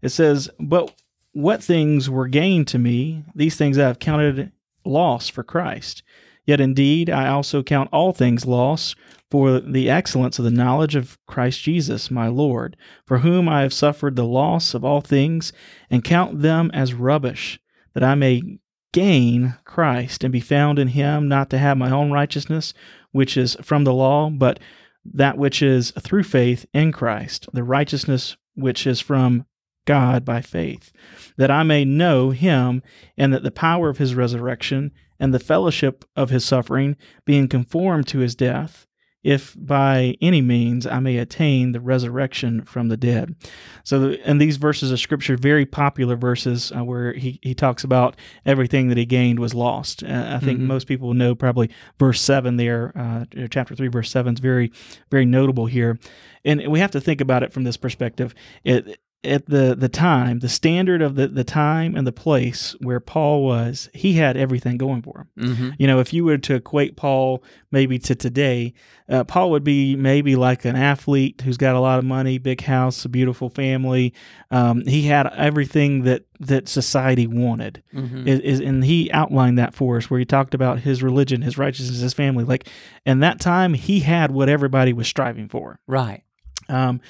[0.00, 0.94] It says, But
[1.32, 4.52] what things were gained to me, these things I have counted
[4.84, 6.02] loss for Christ.
[6.46, 8.94] Yet indeed, I also count all things loss
[9.30, 13.72] for the excellence of the knowledge of Christ Jesus, my Lord, for whom I have
[13.72, 15.52] suffered the loss of all things,
[15.90, 17.58] and count them as rubbish,
[17.94, 18.58] that I may
[18.92, 22.72] gain Christ and be found in him, not to have my own righteousness,
[23.10, 24.60] which is from the law, but
[25.04, 29.44] that which is through faith in Christ, the righteousness which is from
[29.86, 30.92] God by faith,
[31.36, 32.82] that I may know him,
[33.16, 38.06] and that the power of his resurrection and the fellowship of his suffering, being conformed
[38.08, 38.86] to his death,
[39.26, 43.34] if by any means I may attain the resurrection from the dead.
[43.82, 48.14] So, in these verses of scripture, very popular verses uh, where he, he talks about
[48.44, 50.04] everything that he gained was lost.
[50.04, 50.68] Uh, I think mm-hmm.
[50.68, 54.70] most people know probably verse 7 there, uh, chapter 3, verse 7 is very,
[55.10, 55.98] very notable here.
[56.44, 58.32] And we have to think about it from this perspective.
[58.62, 63.00] It, at the the time, the standard of the the time and the place where
[63.00, 65.48] Paul was, he had everything going for him.
[65.48, 65.70] Mm-hmm.
[65.78, 68.74] You know, if you were to equate Paul maybe to today,
[69.08, 72.60] uh, Paul would be maybe like an athlete who's got a lot of money, big
[72.60, 74.14] house, a beautiful family.
[74.50, 78.28] Um, he had everything that that society wanted, mm-hmm.
[78.28, 81.58] is, is, and he outlined that for us, where he talked about his religion, his
[81.58, 82.44] righteousness, his family.
[82.44, 82.68] Like,
[83.06, 85.80] in that time, he had what everybody was striving for.
[85.86, 86.22] Right.
[86.68, 87.00] Um,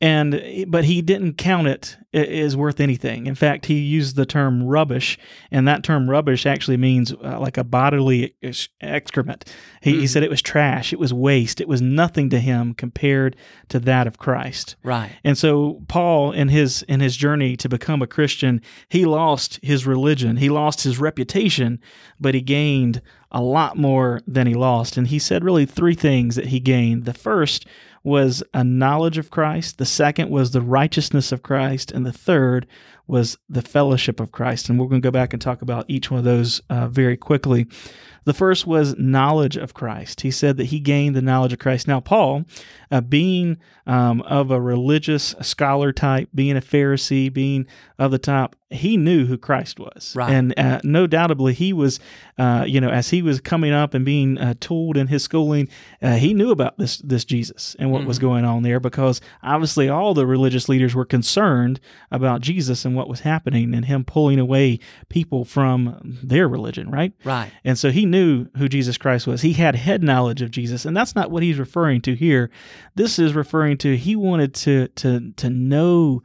[0.00, 3.26] and but he didn't count it as worth anything.
[3.26, 5.18] In fact, he used the term rubbish,
[5.50, 8.34] and that term rubbish actually means uh, like a bodily
[8.82, 9.50] excrement.
[9.80, 10.00] He, mm-hmm.
[10.00, 13.36] he, said it was trash, it was waste, it was nothing to him compared
[13.68, 14.76] to that of Christ.
[14.82, 15.12] Right.
[15.24, 19.86] And so Paul, in his in his journey to become a Christian, he lost his
[19.86, 21.80] religion, he lost his reputation,
[22.20, 23.00] but he gained
[23.30, 24.96] a lot more than he lost.
[24.96, 27.04] And he said really three things that he gained.
[27.04, 27.66] The first
[28.04, 32.66] was a knowledge of Christ, the second was the righteousness of Christ, and the third
[33.06, 34.68] was the fellowship of Christ.
[34.68, 37.16] And we're going to go back and talk about each one of those uh, very
[37.16, 37.66] quickly.
[38.24, 40.22] The first was knowledge of Christ.
[40.22, 41.86] He said that he gained the knowledge of Christ.
[41.86, 42.44] Now, Paul,
[42.90, 47.66] uh, being um, of a religious scholar type, being a Pharisee, being
[47.98, 50.14] of the top, he knew who Christ was.
[50.16, 50.30] Right.
[50.30, 52.00] And uh, no doubtably, he was,
[52.38, 55.68] uh, you know, as he was coming up and being uh, told in his schooling,
[56.02, 58.08] uh, he knew about this this Jesus and what mm-hmm.
[58.08, 61.78] was going on there because obviously all the religious leaders were concerned
[62.10, 64.78] about Jesus and what was happening and him pulling away
[65.08, 67.12] people from their religion, right?
[67.24, 67.50] Right.
[67.64, 69.42] And so he knew who Jesus Christ was.
[69.42, 72.50] He had head knowledge of Jesus, and that's not what he's referring to here.
[72.94, 76.22] This is referring to he wanted to to to know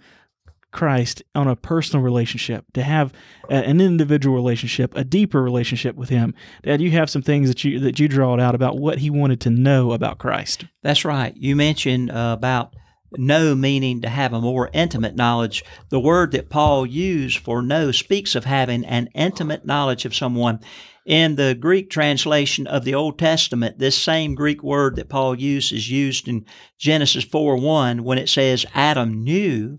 [0.72, 3.12] Christ on a personal relationship, to have
[3.50, 6.36] a, an individual relationship, a deeper relationship with Him.
[6.64, 9.42] Dad, you have some things that you that you drawed out about what he wanted
[9.42, 10.66] to know about Christ.
[10.84, 11.36] That's right.
[11.36, 12.76] You mentioned uh, about
[13.18, 15.64] know meaning to have a more intimate knowledge.
[15.90, 20.60] The word that Paul used for know speaks of having an intimate knowledge of someone.
[21.06, 25.72] In the Greek translation of the Old Testament, this same Greek word that Paul used
[25.72, 26.46] is used in
[26.78, 29.78] Genesis 4 1 when it says Adam knew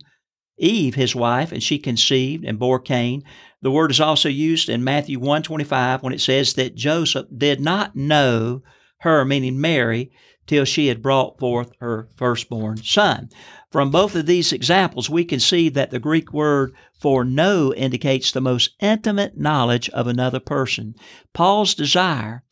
[0.59, 3.23] Eve, his wife, and she conceived and bore Cain.
[3.63, 7.61] The word is also used in Matthew 1 25 when it says that Joseph did
[7.61, 8.63] not know
[9.01, 10.11] her, meaning Mary,
[10.51, 13.29] till she had brought forth her firstborn son.
[13.71, 18.33] From both of these examples, we can see that the Greek word for know indicates
[18.33, 20.97] the most intimate knowledge of another person.
[21.33, 22.43] Paul's desire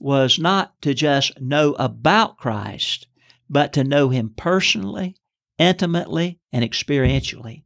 [0.00, 3.06] was not to just know about Christ,
[3.48, 5.14] but to know him personally,
[5.56, 7.62] intimately, and experientially.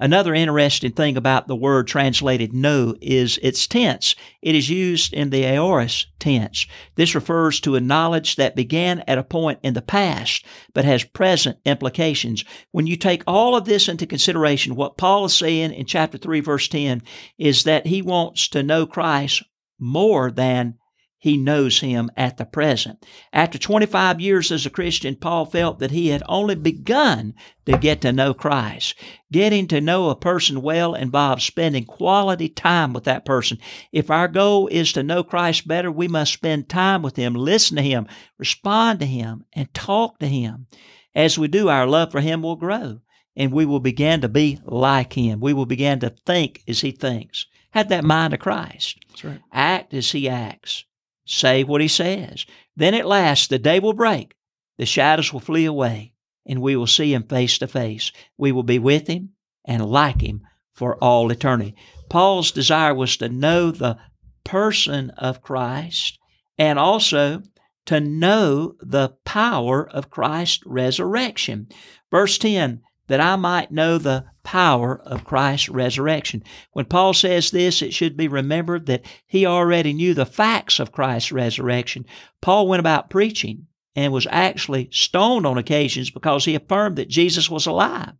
[0.00, 4.14] Another interesting thing about the word translated know is its tense.
[4.40, 6.66] It is used in the aorist tense.
[6.96, 11.04] This refers to a knowledge that began at a point in the past but has
[11.04, 12.44] present implications.
[12.72, 16.40] When you take all of this into consideration, what Paul is saying in chapter 3,
[16.40, 17.02] verse 10
[17.38, 19.42] is that he wants to know Christ
[19.78, 20.78] more than
[21.22, 23.06] he knows him at the present.
[23.32, 28.00] After 25 years as a Christian, Paul felt that he had only begun to get
[28.00, 28.96] to know Christ.
[29.30, 33.58] Getting to know a person well involves spending quality time with that person.
[33.92, 37.76] If our goal is to know Christ better, we must spend time with him, listen
[37.76, 40.66] to him, respond to him, and talk to him.
[41.14, 42.98] As we do, our love for him will grow
[43.36, 45.38] and we will begin to be like him.
[45.38, 47.46] We will begin to think as he thinks.
[47.70, 48.98] Have that mind of Christ.
[49.10, 49.40] That's right.
[49.52, 50.84] Act as he acts
[51.24, 52.46] say what he says.
[52.76, 54.34] Then at last the day will break,
[54.78, 56.12] the shadows will flee away,
[56.46, 58.12] and we will see him face to face.
[58.36, 59.30] We will be with him
[59.64, 60.42] and like him
[60.74, 61.74] for all eternity.
[62.08, 63.98] Paul's desire was to know the
[64.44, 66.18] person of Christ
[66.58, 67.42] and also
[67.86, 71.68] to know the power of Christ's resurrection.
[72.10, 72.82] Verse 10
[73.12, 76.42] that I might know the power of Christ's resurrection.
[76.72, 80.92] When Paul says this, it should be remembered that he already knew the facts of
[80.92, 82.06] Christ's resurrection.
[82.40, 87.50] Paul went about preaching and was actually stoned on occasions because he affirmed that Jesus
[87.50, 88.14] was alive.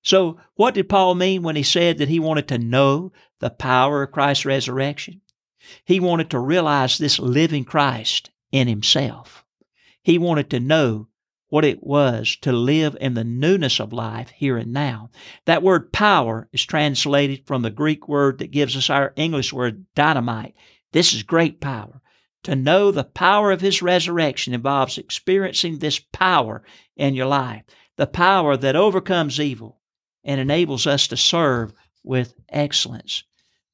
[0.00, 4.02] So, what did Paul mean when he said that he wanted to know the power
[4.02, 5.20] of Christ's resurrection?
[5.84, 9.44] He wanted to realize this living Christ in himself.
[10.00, 11.08] He wanted to know
[11.48, 15.10] what it was to live in the newness of life here and now.
[15.44, 19.86] That word power is translated from the Greek word that gives us our English word
[19.94, 20.54] dynamite.
[20.92, 22.02] This is great power.
[22.44, 26.64] To know the power of His resurrection involves experiencing this power
[26.96, 27.62] in your life,
[27.96, 29.80] the power that overcomes evil
[30.24, 31.72] and enables us to serve
[32.02, 33.24] with excellence.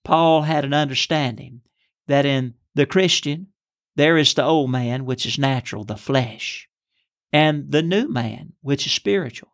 [0.04, 1.62] Paul had an understanding
[2.06, 3.48] that in the Christian,
[3.94, 6.68] there is the old man, which is natural, the flesh
[7.32, 9.48] and the new man, which is spiritual.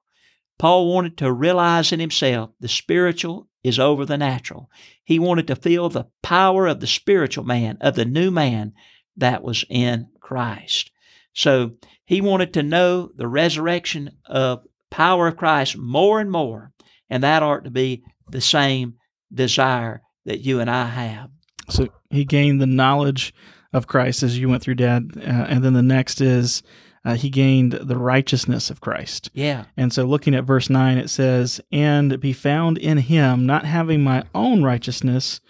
[0.59, 4.70] Paul wanted to realize in himself the spiritual is over the natural.
[5.05, 8.72] He wanted to feel the power of the spiritual man, of the new man
[9.16, 10.91] that was in Christ.
[11.33, 11.72] So
[12.05, 16.72] he wanted to know the resurrection of power of Christ more and more,
[17.09, 18.95] and that ought to be the same
[19.33, 21.31] desire that you and I have.
[21.68, 23.35] So he gained the knowledge
[23.72, 26.62] of Christ as you went through, Dad, uh, and then the next is
[27.05, 29.30] uh, he gained the righteousness of Christ.
[29.32, 29.64] Yeah.
[29.76, 34.03] And so looking at verse 9, it says, And be found in him, not having
[34.03, 35.40] my own righteousness,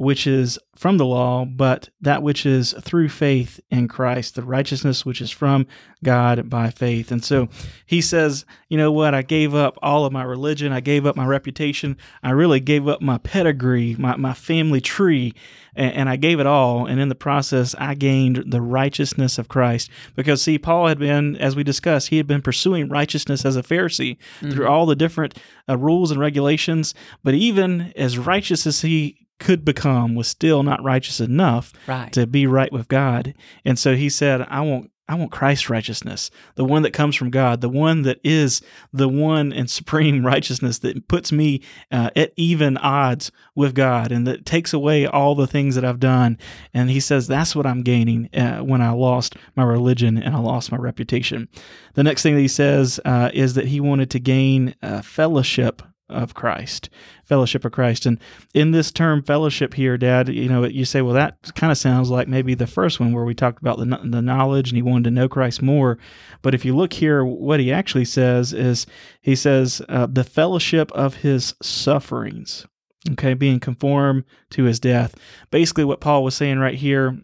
[0.00, 5.04] which is from the law, but that which is through faith in Christ, the righteousness
[5.04, 5.66] which is from
[6.02, 7.12] God by faith.
[7.12, 7.50] And so
[7.84, 9.14] he says, you know what?
[9.14, 10.72] I gave up all of my religion.
[10.72, 11.98] I gave up my reputation.
[12.22, 15.34] I really gave up my pedigree, my, my family tree,
[15.74, 16.86] and, and I gave it all.
[16.86, 19.90] And in the process, I gained the righteousness of Christ.
[20.16, 23.62] Because, see, Paul had been, as we discussed, he had been pursuing righteousness as a
[23.62, 24.52] Pharisee mm-hmm.
[24.52, 25.38] through all the different
[25.68, 26.94] uh, rules and regulations.
[27.22, 32.12] But even as righteous as he could become was still not righteous enough right.
[32.12, 33.34] to be right with God.
[33.64, 37.30] And so he said, I want I want Christ's righteousness, the one that comes from
[37.30, 38.62] God, the one that is
[38.92, 44.24] the one and supreme righteousness that puts me uh, at even odds with God and
[44.28, 46.38] that takes away all the things that I've done.
[46.72, 50.38] And he says, That's what I'm gaining uh, when I lost my religion and I
[50.38, 51.48] lost my reputation.
[51.94, 55.82] The next thing that he says uh, is that he wanted to gain uh, fellowship
[56.10, 56.90] of Christ,
[57.24, 58.06] fellowship of Christ.
[58.06, 58.18] And
[58.54, 62.10] in this term fellowship here, Dad, you know, you say, well, that kind of sounds
[62.10, 65.04] like maybe the first one where we talked about the, the knowledge and he wanted
[65.04, 65.98] to know Christ more.
[66.42, 68.86] But if you look here, what he actually says is
[69.20, 72.66] he says, uh, the fellowship of his sufferings,
[73.12, 75.14] okay, being conformed to his death.
[75.50, 77.18] Basically, what Paul was saying right here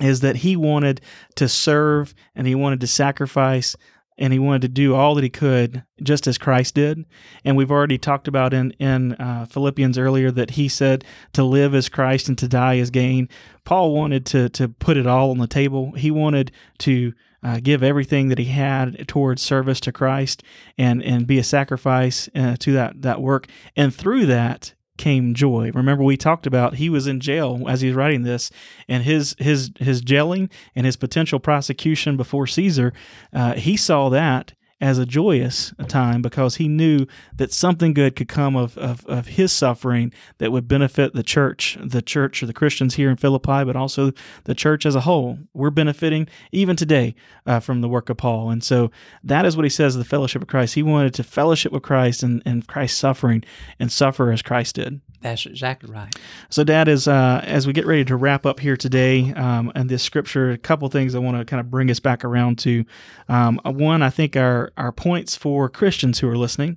[0.00, 1.00] is that he wanted
[1.36, 3.76] to serve and he wanted to sacrifice
[4.18, 7.04] and he wanted to do all that he could, just as Christ did.
[7.44, 11.74] And we've already talked about in in uh, Philippians earlier that he said to live
[11.74, 13.28] as Christ and to die as gain.
[13.64, 15.92] Paul wanted to to put it all on the table.
[15.92, 17.12] He wanted to
[17.42, 20.42] uh, give everything that he had towards service to Christ
[20.76, 23.46] and and be a sacrifice uh, to that that work.
[23.76, 25.70] And through that, came joy.
[25.72, 28.50] Remember we talked about he was in jail as he's writing this,
[28.88, 32.92] and his his his jailing and his potential prosecution before Caesar.
[33.32, 38.28] Uh, he saw that as a joyous time because he knew that something good could
[38.28, 42.52] come of, of, of, his suffering that would benefit the church, the church or the
[42.52, 44.12] Christians here in Philippi, but also
[44.44, 45.38] the church as a whole.
[45.52, 48.50] We're benefiting even today uh, from the work of Paul.
[48.50, 48.92] And so
[49.24, 50.74] that is what he says the fellowship of Christ.
[50.74, 53.44] He wanted to fellowship with Christ and, and Christ's suffering
[53.80, 55.00] and suffer as Christ did.
[55.20, 56.14] That's exactly right.
[56.48, 59.90] So, Dad, as uh, as we get ready to wrap up here today, um, and
[59.90, 62.84] this scripture, a couple things I want to kind of bring us back around to.
[63.28, 66.76] Um, one, I think our our points for Christians who are listening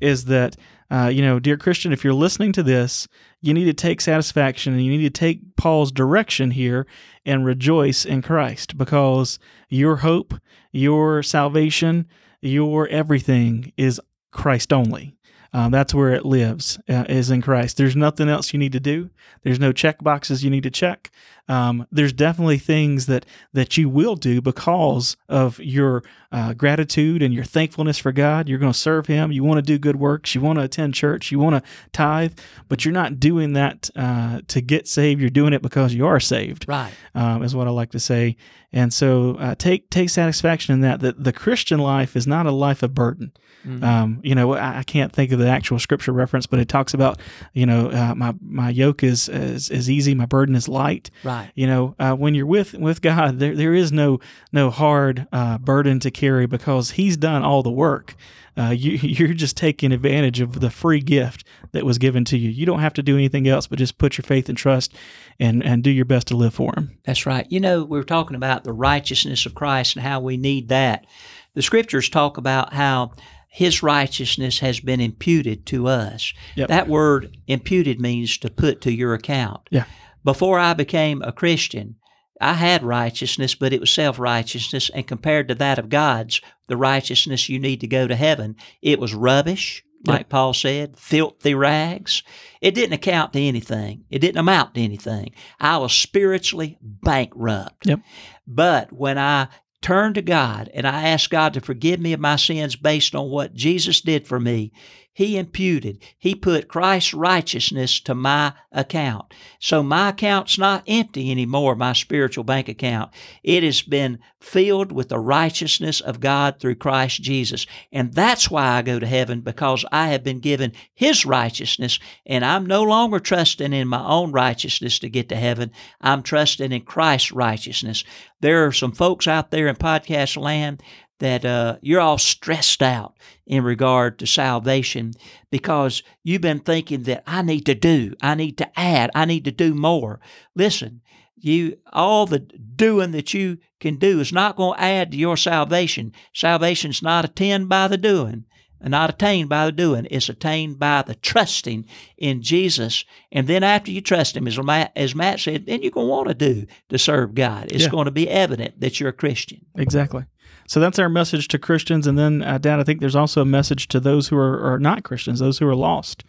[0.00, 0.56] is that
[0.90, 3.06] uh, you know, dear Christian, if you're listening to this,
[3.40, 6.86] you need to take satisfaction and you need to take Paul's direction here
[7.24, 9.38] and rejoice in Christ because
[9.68, 10.34] your hope,
[10.72, 12.08] your salvation,
[12.40, 14.00] your everything is
[14.32, 15.16] Christ only.
[15.52, 17.76] Um, that's where it lives, uh, is in Christ.
[17.76, 19.10] There's nothing else you need to do.
[19.42, 21.10] There's no check boxes you need to check.
[21.50, 27.34] Um, there's definitely things that that you will do because of your uh, gratitude and
[27.34, 28.48] your thankfulness for God.
[28.48, 29.32] You're going to serve Him.
[29.32, 30.32] You want to do good works.
[30.32, 31.32] You want to attend church.
[31.32, 32.38] You want to tithe,
[32.68, 35.20] but you're not doing that uh, to get saved.
[35.20, 36.66] You're doing it because you are saved.
[36.68, 38.36] Right, um, is what I like to say.
[38.72, 41.00] And so uh, take take satisfaction in that.
[41.00, 43.32] That the Christian life is not a life of burden.
[43.66, 43.84] Mm-hmm.
[43.84, 46.94] Um, you know, I, I, can't think of the actual scripture reference, but it talks
[46.94, 47.20] about,
[47.52, 51.10] you know, uh, my my yoke is, is is easy, my burden is light.
[51.24, 51.39] Right.
[51.54, 54.20] You know, uh, when you're with with God, there there is no
[54.52, 58.14] no hard uh, burden to carry because He's done all the work.
[58.56, 62.50] uh, you, you're just taking advantage of the free gift that was given to you.
[62.50, 64.94] You don't have to do anything else but just put your faith and trust
[65.38, 66.98] and, and do your best to live for Him.
[67.04, 67.46] That's right.
[67.50, 71.06] You know, we are talking about the righteousness of Christ and how we need that.
[71.54, 73.12] The scriptures talk about how
[73.48, 76.32] his righteousness has been imputed to us.
[76.54, 76.68] Yep.
[76.68, 79.68] That word imputed means to put to your account.
[79.70, 79.84] Yeah.
[80.24, 81.96] Before I became a Christian,
[82.40, 86.76] I had righteousness, but it was self righteousness, and compared to that of God's, the
[86.76, 92.22] righteousness you need to go to heaven, it was rubbish, like Paul said, filthy rags.
[92.62, 94.04] It didn't account to anything.
[94.08, 95.32] It didn't amount to anything.
[95.58, 97.86] I was spiritually bankrupt.
[97.86, 98.00] Yep.
[98.46, 99.48] But when I
[99.82, 103.30] turned to God and I asked God to forgive me of my sins based on
[103.30, 104.72] what Jesus did for me,
[105.12, 109.34] he imputed, He put Christ's righteousness to my account.
[109.58, 113.10] So my account's not empty anymore, my spiritual bank account.
[113.42, 117.66] It has been filled with the righteousness of God through Christ Jesus.
[117.92, 122.44] And that's why I go to heaven, because I have been given His righteousness, and
[122.44, 125.72] I'm no longer trusting in my own righteousness to get to heaven.
[126.00, 128.04] I'm trusting in Christ's righteousness.
[128.40, 130.82] There are some folks out there in podcast land
[131.20, 133.16] that uh, you're all stressed out
[133.46, 135.12] in regard to salvation
[135.50, 139.44] because you've been thinking that I need to do, I need to add, I need
[139.44, 140.20] to do more.
[140.54, 141.00] Listen,
[141.36, 145.36] you all the doing that you can do is not going to add to your
[145.36, 146.12] salvation.
[146.34, 148.44] Salvation's not attained by the doing,
[148.82, 150.06] not attained by the doing.
[150.10, 151.86] It's attained by the trusting
[152.18, 153.04] in Jesus.
[153.32, 156.10] And then after you trust Him, as Matt, as Matt said, then you're going to
[156.10, 157.72] want to do to serve God.
[157.72, 157.90] It's Yeah.
[157.90, 159.64] going to be evident that you're a Christian.
[159.76, 160.24] Exactly.
[160.70, 162.06] So that's our message to Christians.
[162.06, 164.78] And then, uh, Dad, I think there's also a message to those who are, are
[164.78, 166.22] not Christians, those who are lost.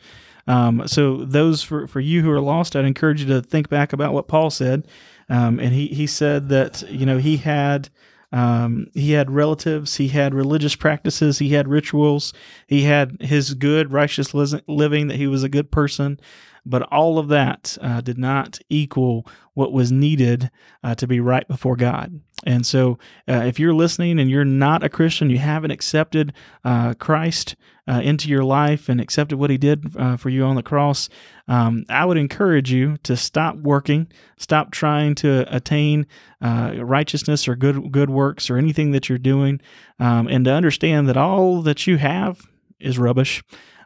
[0.48, 3.94] Um, so those for, for you who are lost, I'd encourage you to think back
[3.94, 4.88] about what Paul said.
[5.30, 7.90] Um, and he, he said that, you know, he had
[8.32, 12.34] um, he had relatives, he had religious practices, he had rituals,
[12.66, 16.20] he had his good, righteous living, that he was a good person.
[16.66, 20.50] But all of that uh, did not equal what was needed
[20.84, 22.22] uh, to be right before God.
[22.46, 26.34] And so, uh, if you're listening and you're not a Christian, you haven't accepted
[26.64, 27.56] uh, Christ
[27.88, 31.10] uh, into your life and accepted what He did uh, for you on the cross,
[31.48, 36.08] um, I would encourage you to stop working, stop trying to attain
[36.42, 39.62] uh, righteousness or good good works or anything that you're doing,
[40.00, 42.42] um, and to understand that all that you have
[42.80, 43.44] is rubbish.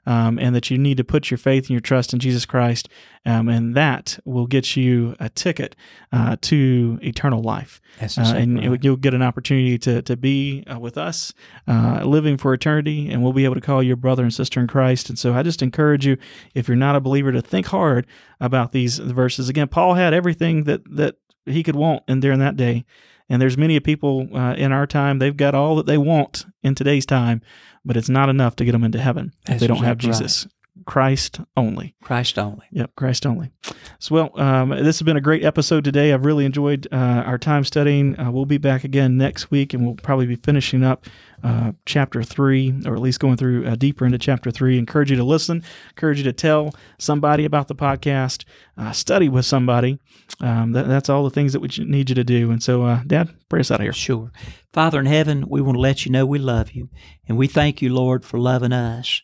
[0.07, 2.87] Um, and that you need to put your faith and your trust in Jesus Christ,
[3.25, 5.75] um, and that will get you a ticket
[6.11, 7.81] uh, to eternal life.
[8.17, 11.33] Uh, and it- you'll get an opportunity to to be uh, with us,
[11.67, 14.67] uh, living for eternity, and we'll be able to call you brother and sister in
[14.67, 15.09] Christ.
[15.09, 16.17] And so, I just encourage you,
[16.53, 18.05] if you're not a believer, to think hard
[18.39, 19.49] about these verses.
[19.49, 21.15] Again, Paul had everything that that
[21.47, 22.85] he could want in during that day,
[23.29, 26.75] and there's many people uh, in our time they've got all that they want in
[26.75, 27.41] today's time,
[27.83, 30.11] but it's not enough to get them into heaven if That's they don't have exactly
[30.11, 30.29] right.
[30.29, 30.47] Jesus.
[30.85, 31.95] Christ only.
[32.03, 32.65] Christ only.
[32.71, 33.51] Yep, Christ only.
[33.99, 36.13] So, well, um, this has been a great episode today.
[36.13, 38.19] I've really enjoyed uh, our time studying.
[38.19, 41.05] Uh, we'll be back again next week, and we'll probably be finishing up
[41.43, 44.77] uh, chapter three, or at least going through uh, deeper into chapter three.
[44.77, 45.63] Encourage you to listen.
[45.89, 48.43] Encourage you to tell somebody about the podcast.
[48.77, 49.97] Uh, study with somebody.
[50.41, 52.51] Um, that, that's all the things that we need you to do.
[52.51, 53.93] And so, uh, Dad, pray us out of here.
[53.93, 54.31] Sure.
[54.73, 56.89] Father in heaven, we want to let you know we love you.
[57.27, 59.21] And we thank you, Lord, for loving us.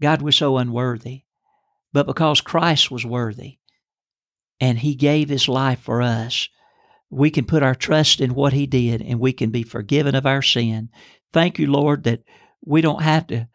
[0.00, 1.22] God, we're so unworthy.
[1.92, 3.58] But because Christ was worthy
[4.60, 6.48] and he gave his life for us,
[7.08, 10.26] we can put our trust in what he did and we can be forgiven of
[10.26, 10.88] our sin.
[11.32, 12.24] Thank you, Lord, that
[12.64, 13.48] we don't have to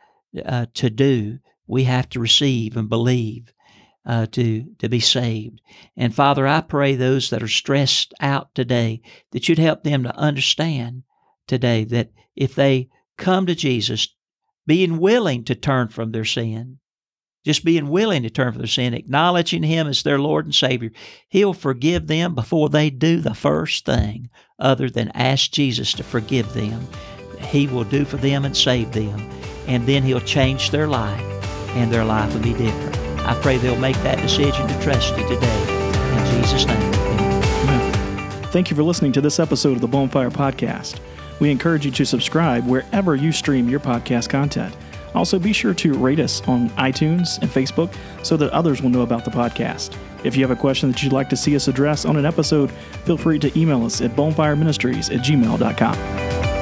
[0.46, 1.40] uh, to do.
[1.68, 3.52] We have to receive and believe
[4.06, 5.62] uh, to to be saved.
[5.98, 10.16] And Father, I pray those that are stressed out today that you'd help them to
[10.16, 11.04] understand
[11.48, 14.16] today that if they come to Jesus,
[14.70, 16.78] being willing to turn from their sin,
[17.44, 20.92] just being willing to turn from their sin, acknowledging Him as their Lord and Savior,
[21.28, 26.54] He'll forgive them before they do the first thing other than ask Jesus to forgive
[26.54, 26.88] them.
[27.40, 29.20] He will do for them and save them,
[29.66, 31.20] and then He'll change their life,
[31.76, 32.96] and their life will be different.
[33.28, 35.62] I pray they'll make that decision to trust You today.
[36.16, 38.32] In Jesus' name, amen.
[38.52, 41.00] Thank you for listening to this episode of the Bonfire Podcast.
[41.40, 44.76] We encourage you to subscribe wherever you stream your podcast content.
[45.16, 49.02] Also, be sure to rate us on iTunes and Facebook so that others will know
[49.02, 49.98] about the podcast.
[50.24, 52.72] If you have a question that you'd like to see us address on an episode,
[53.06, 56.59] feel free to email us at bonefireministries at gmail.com.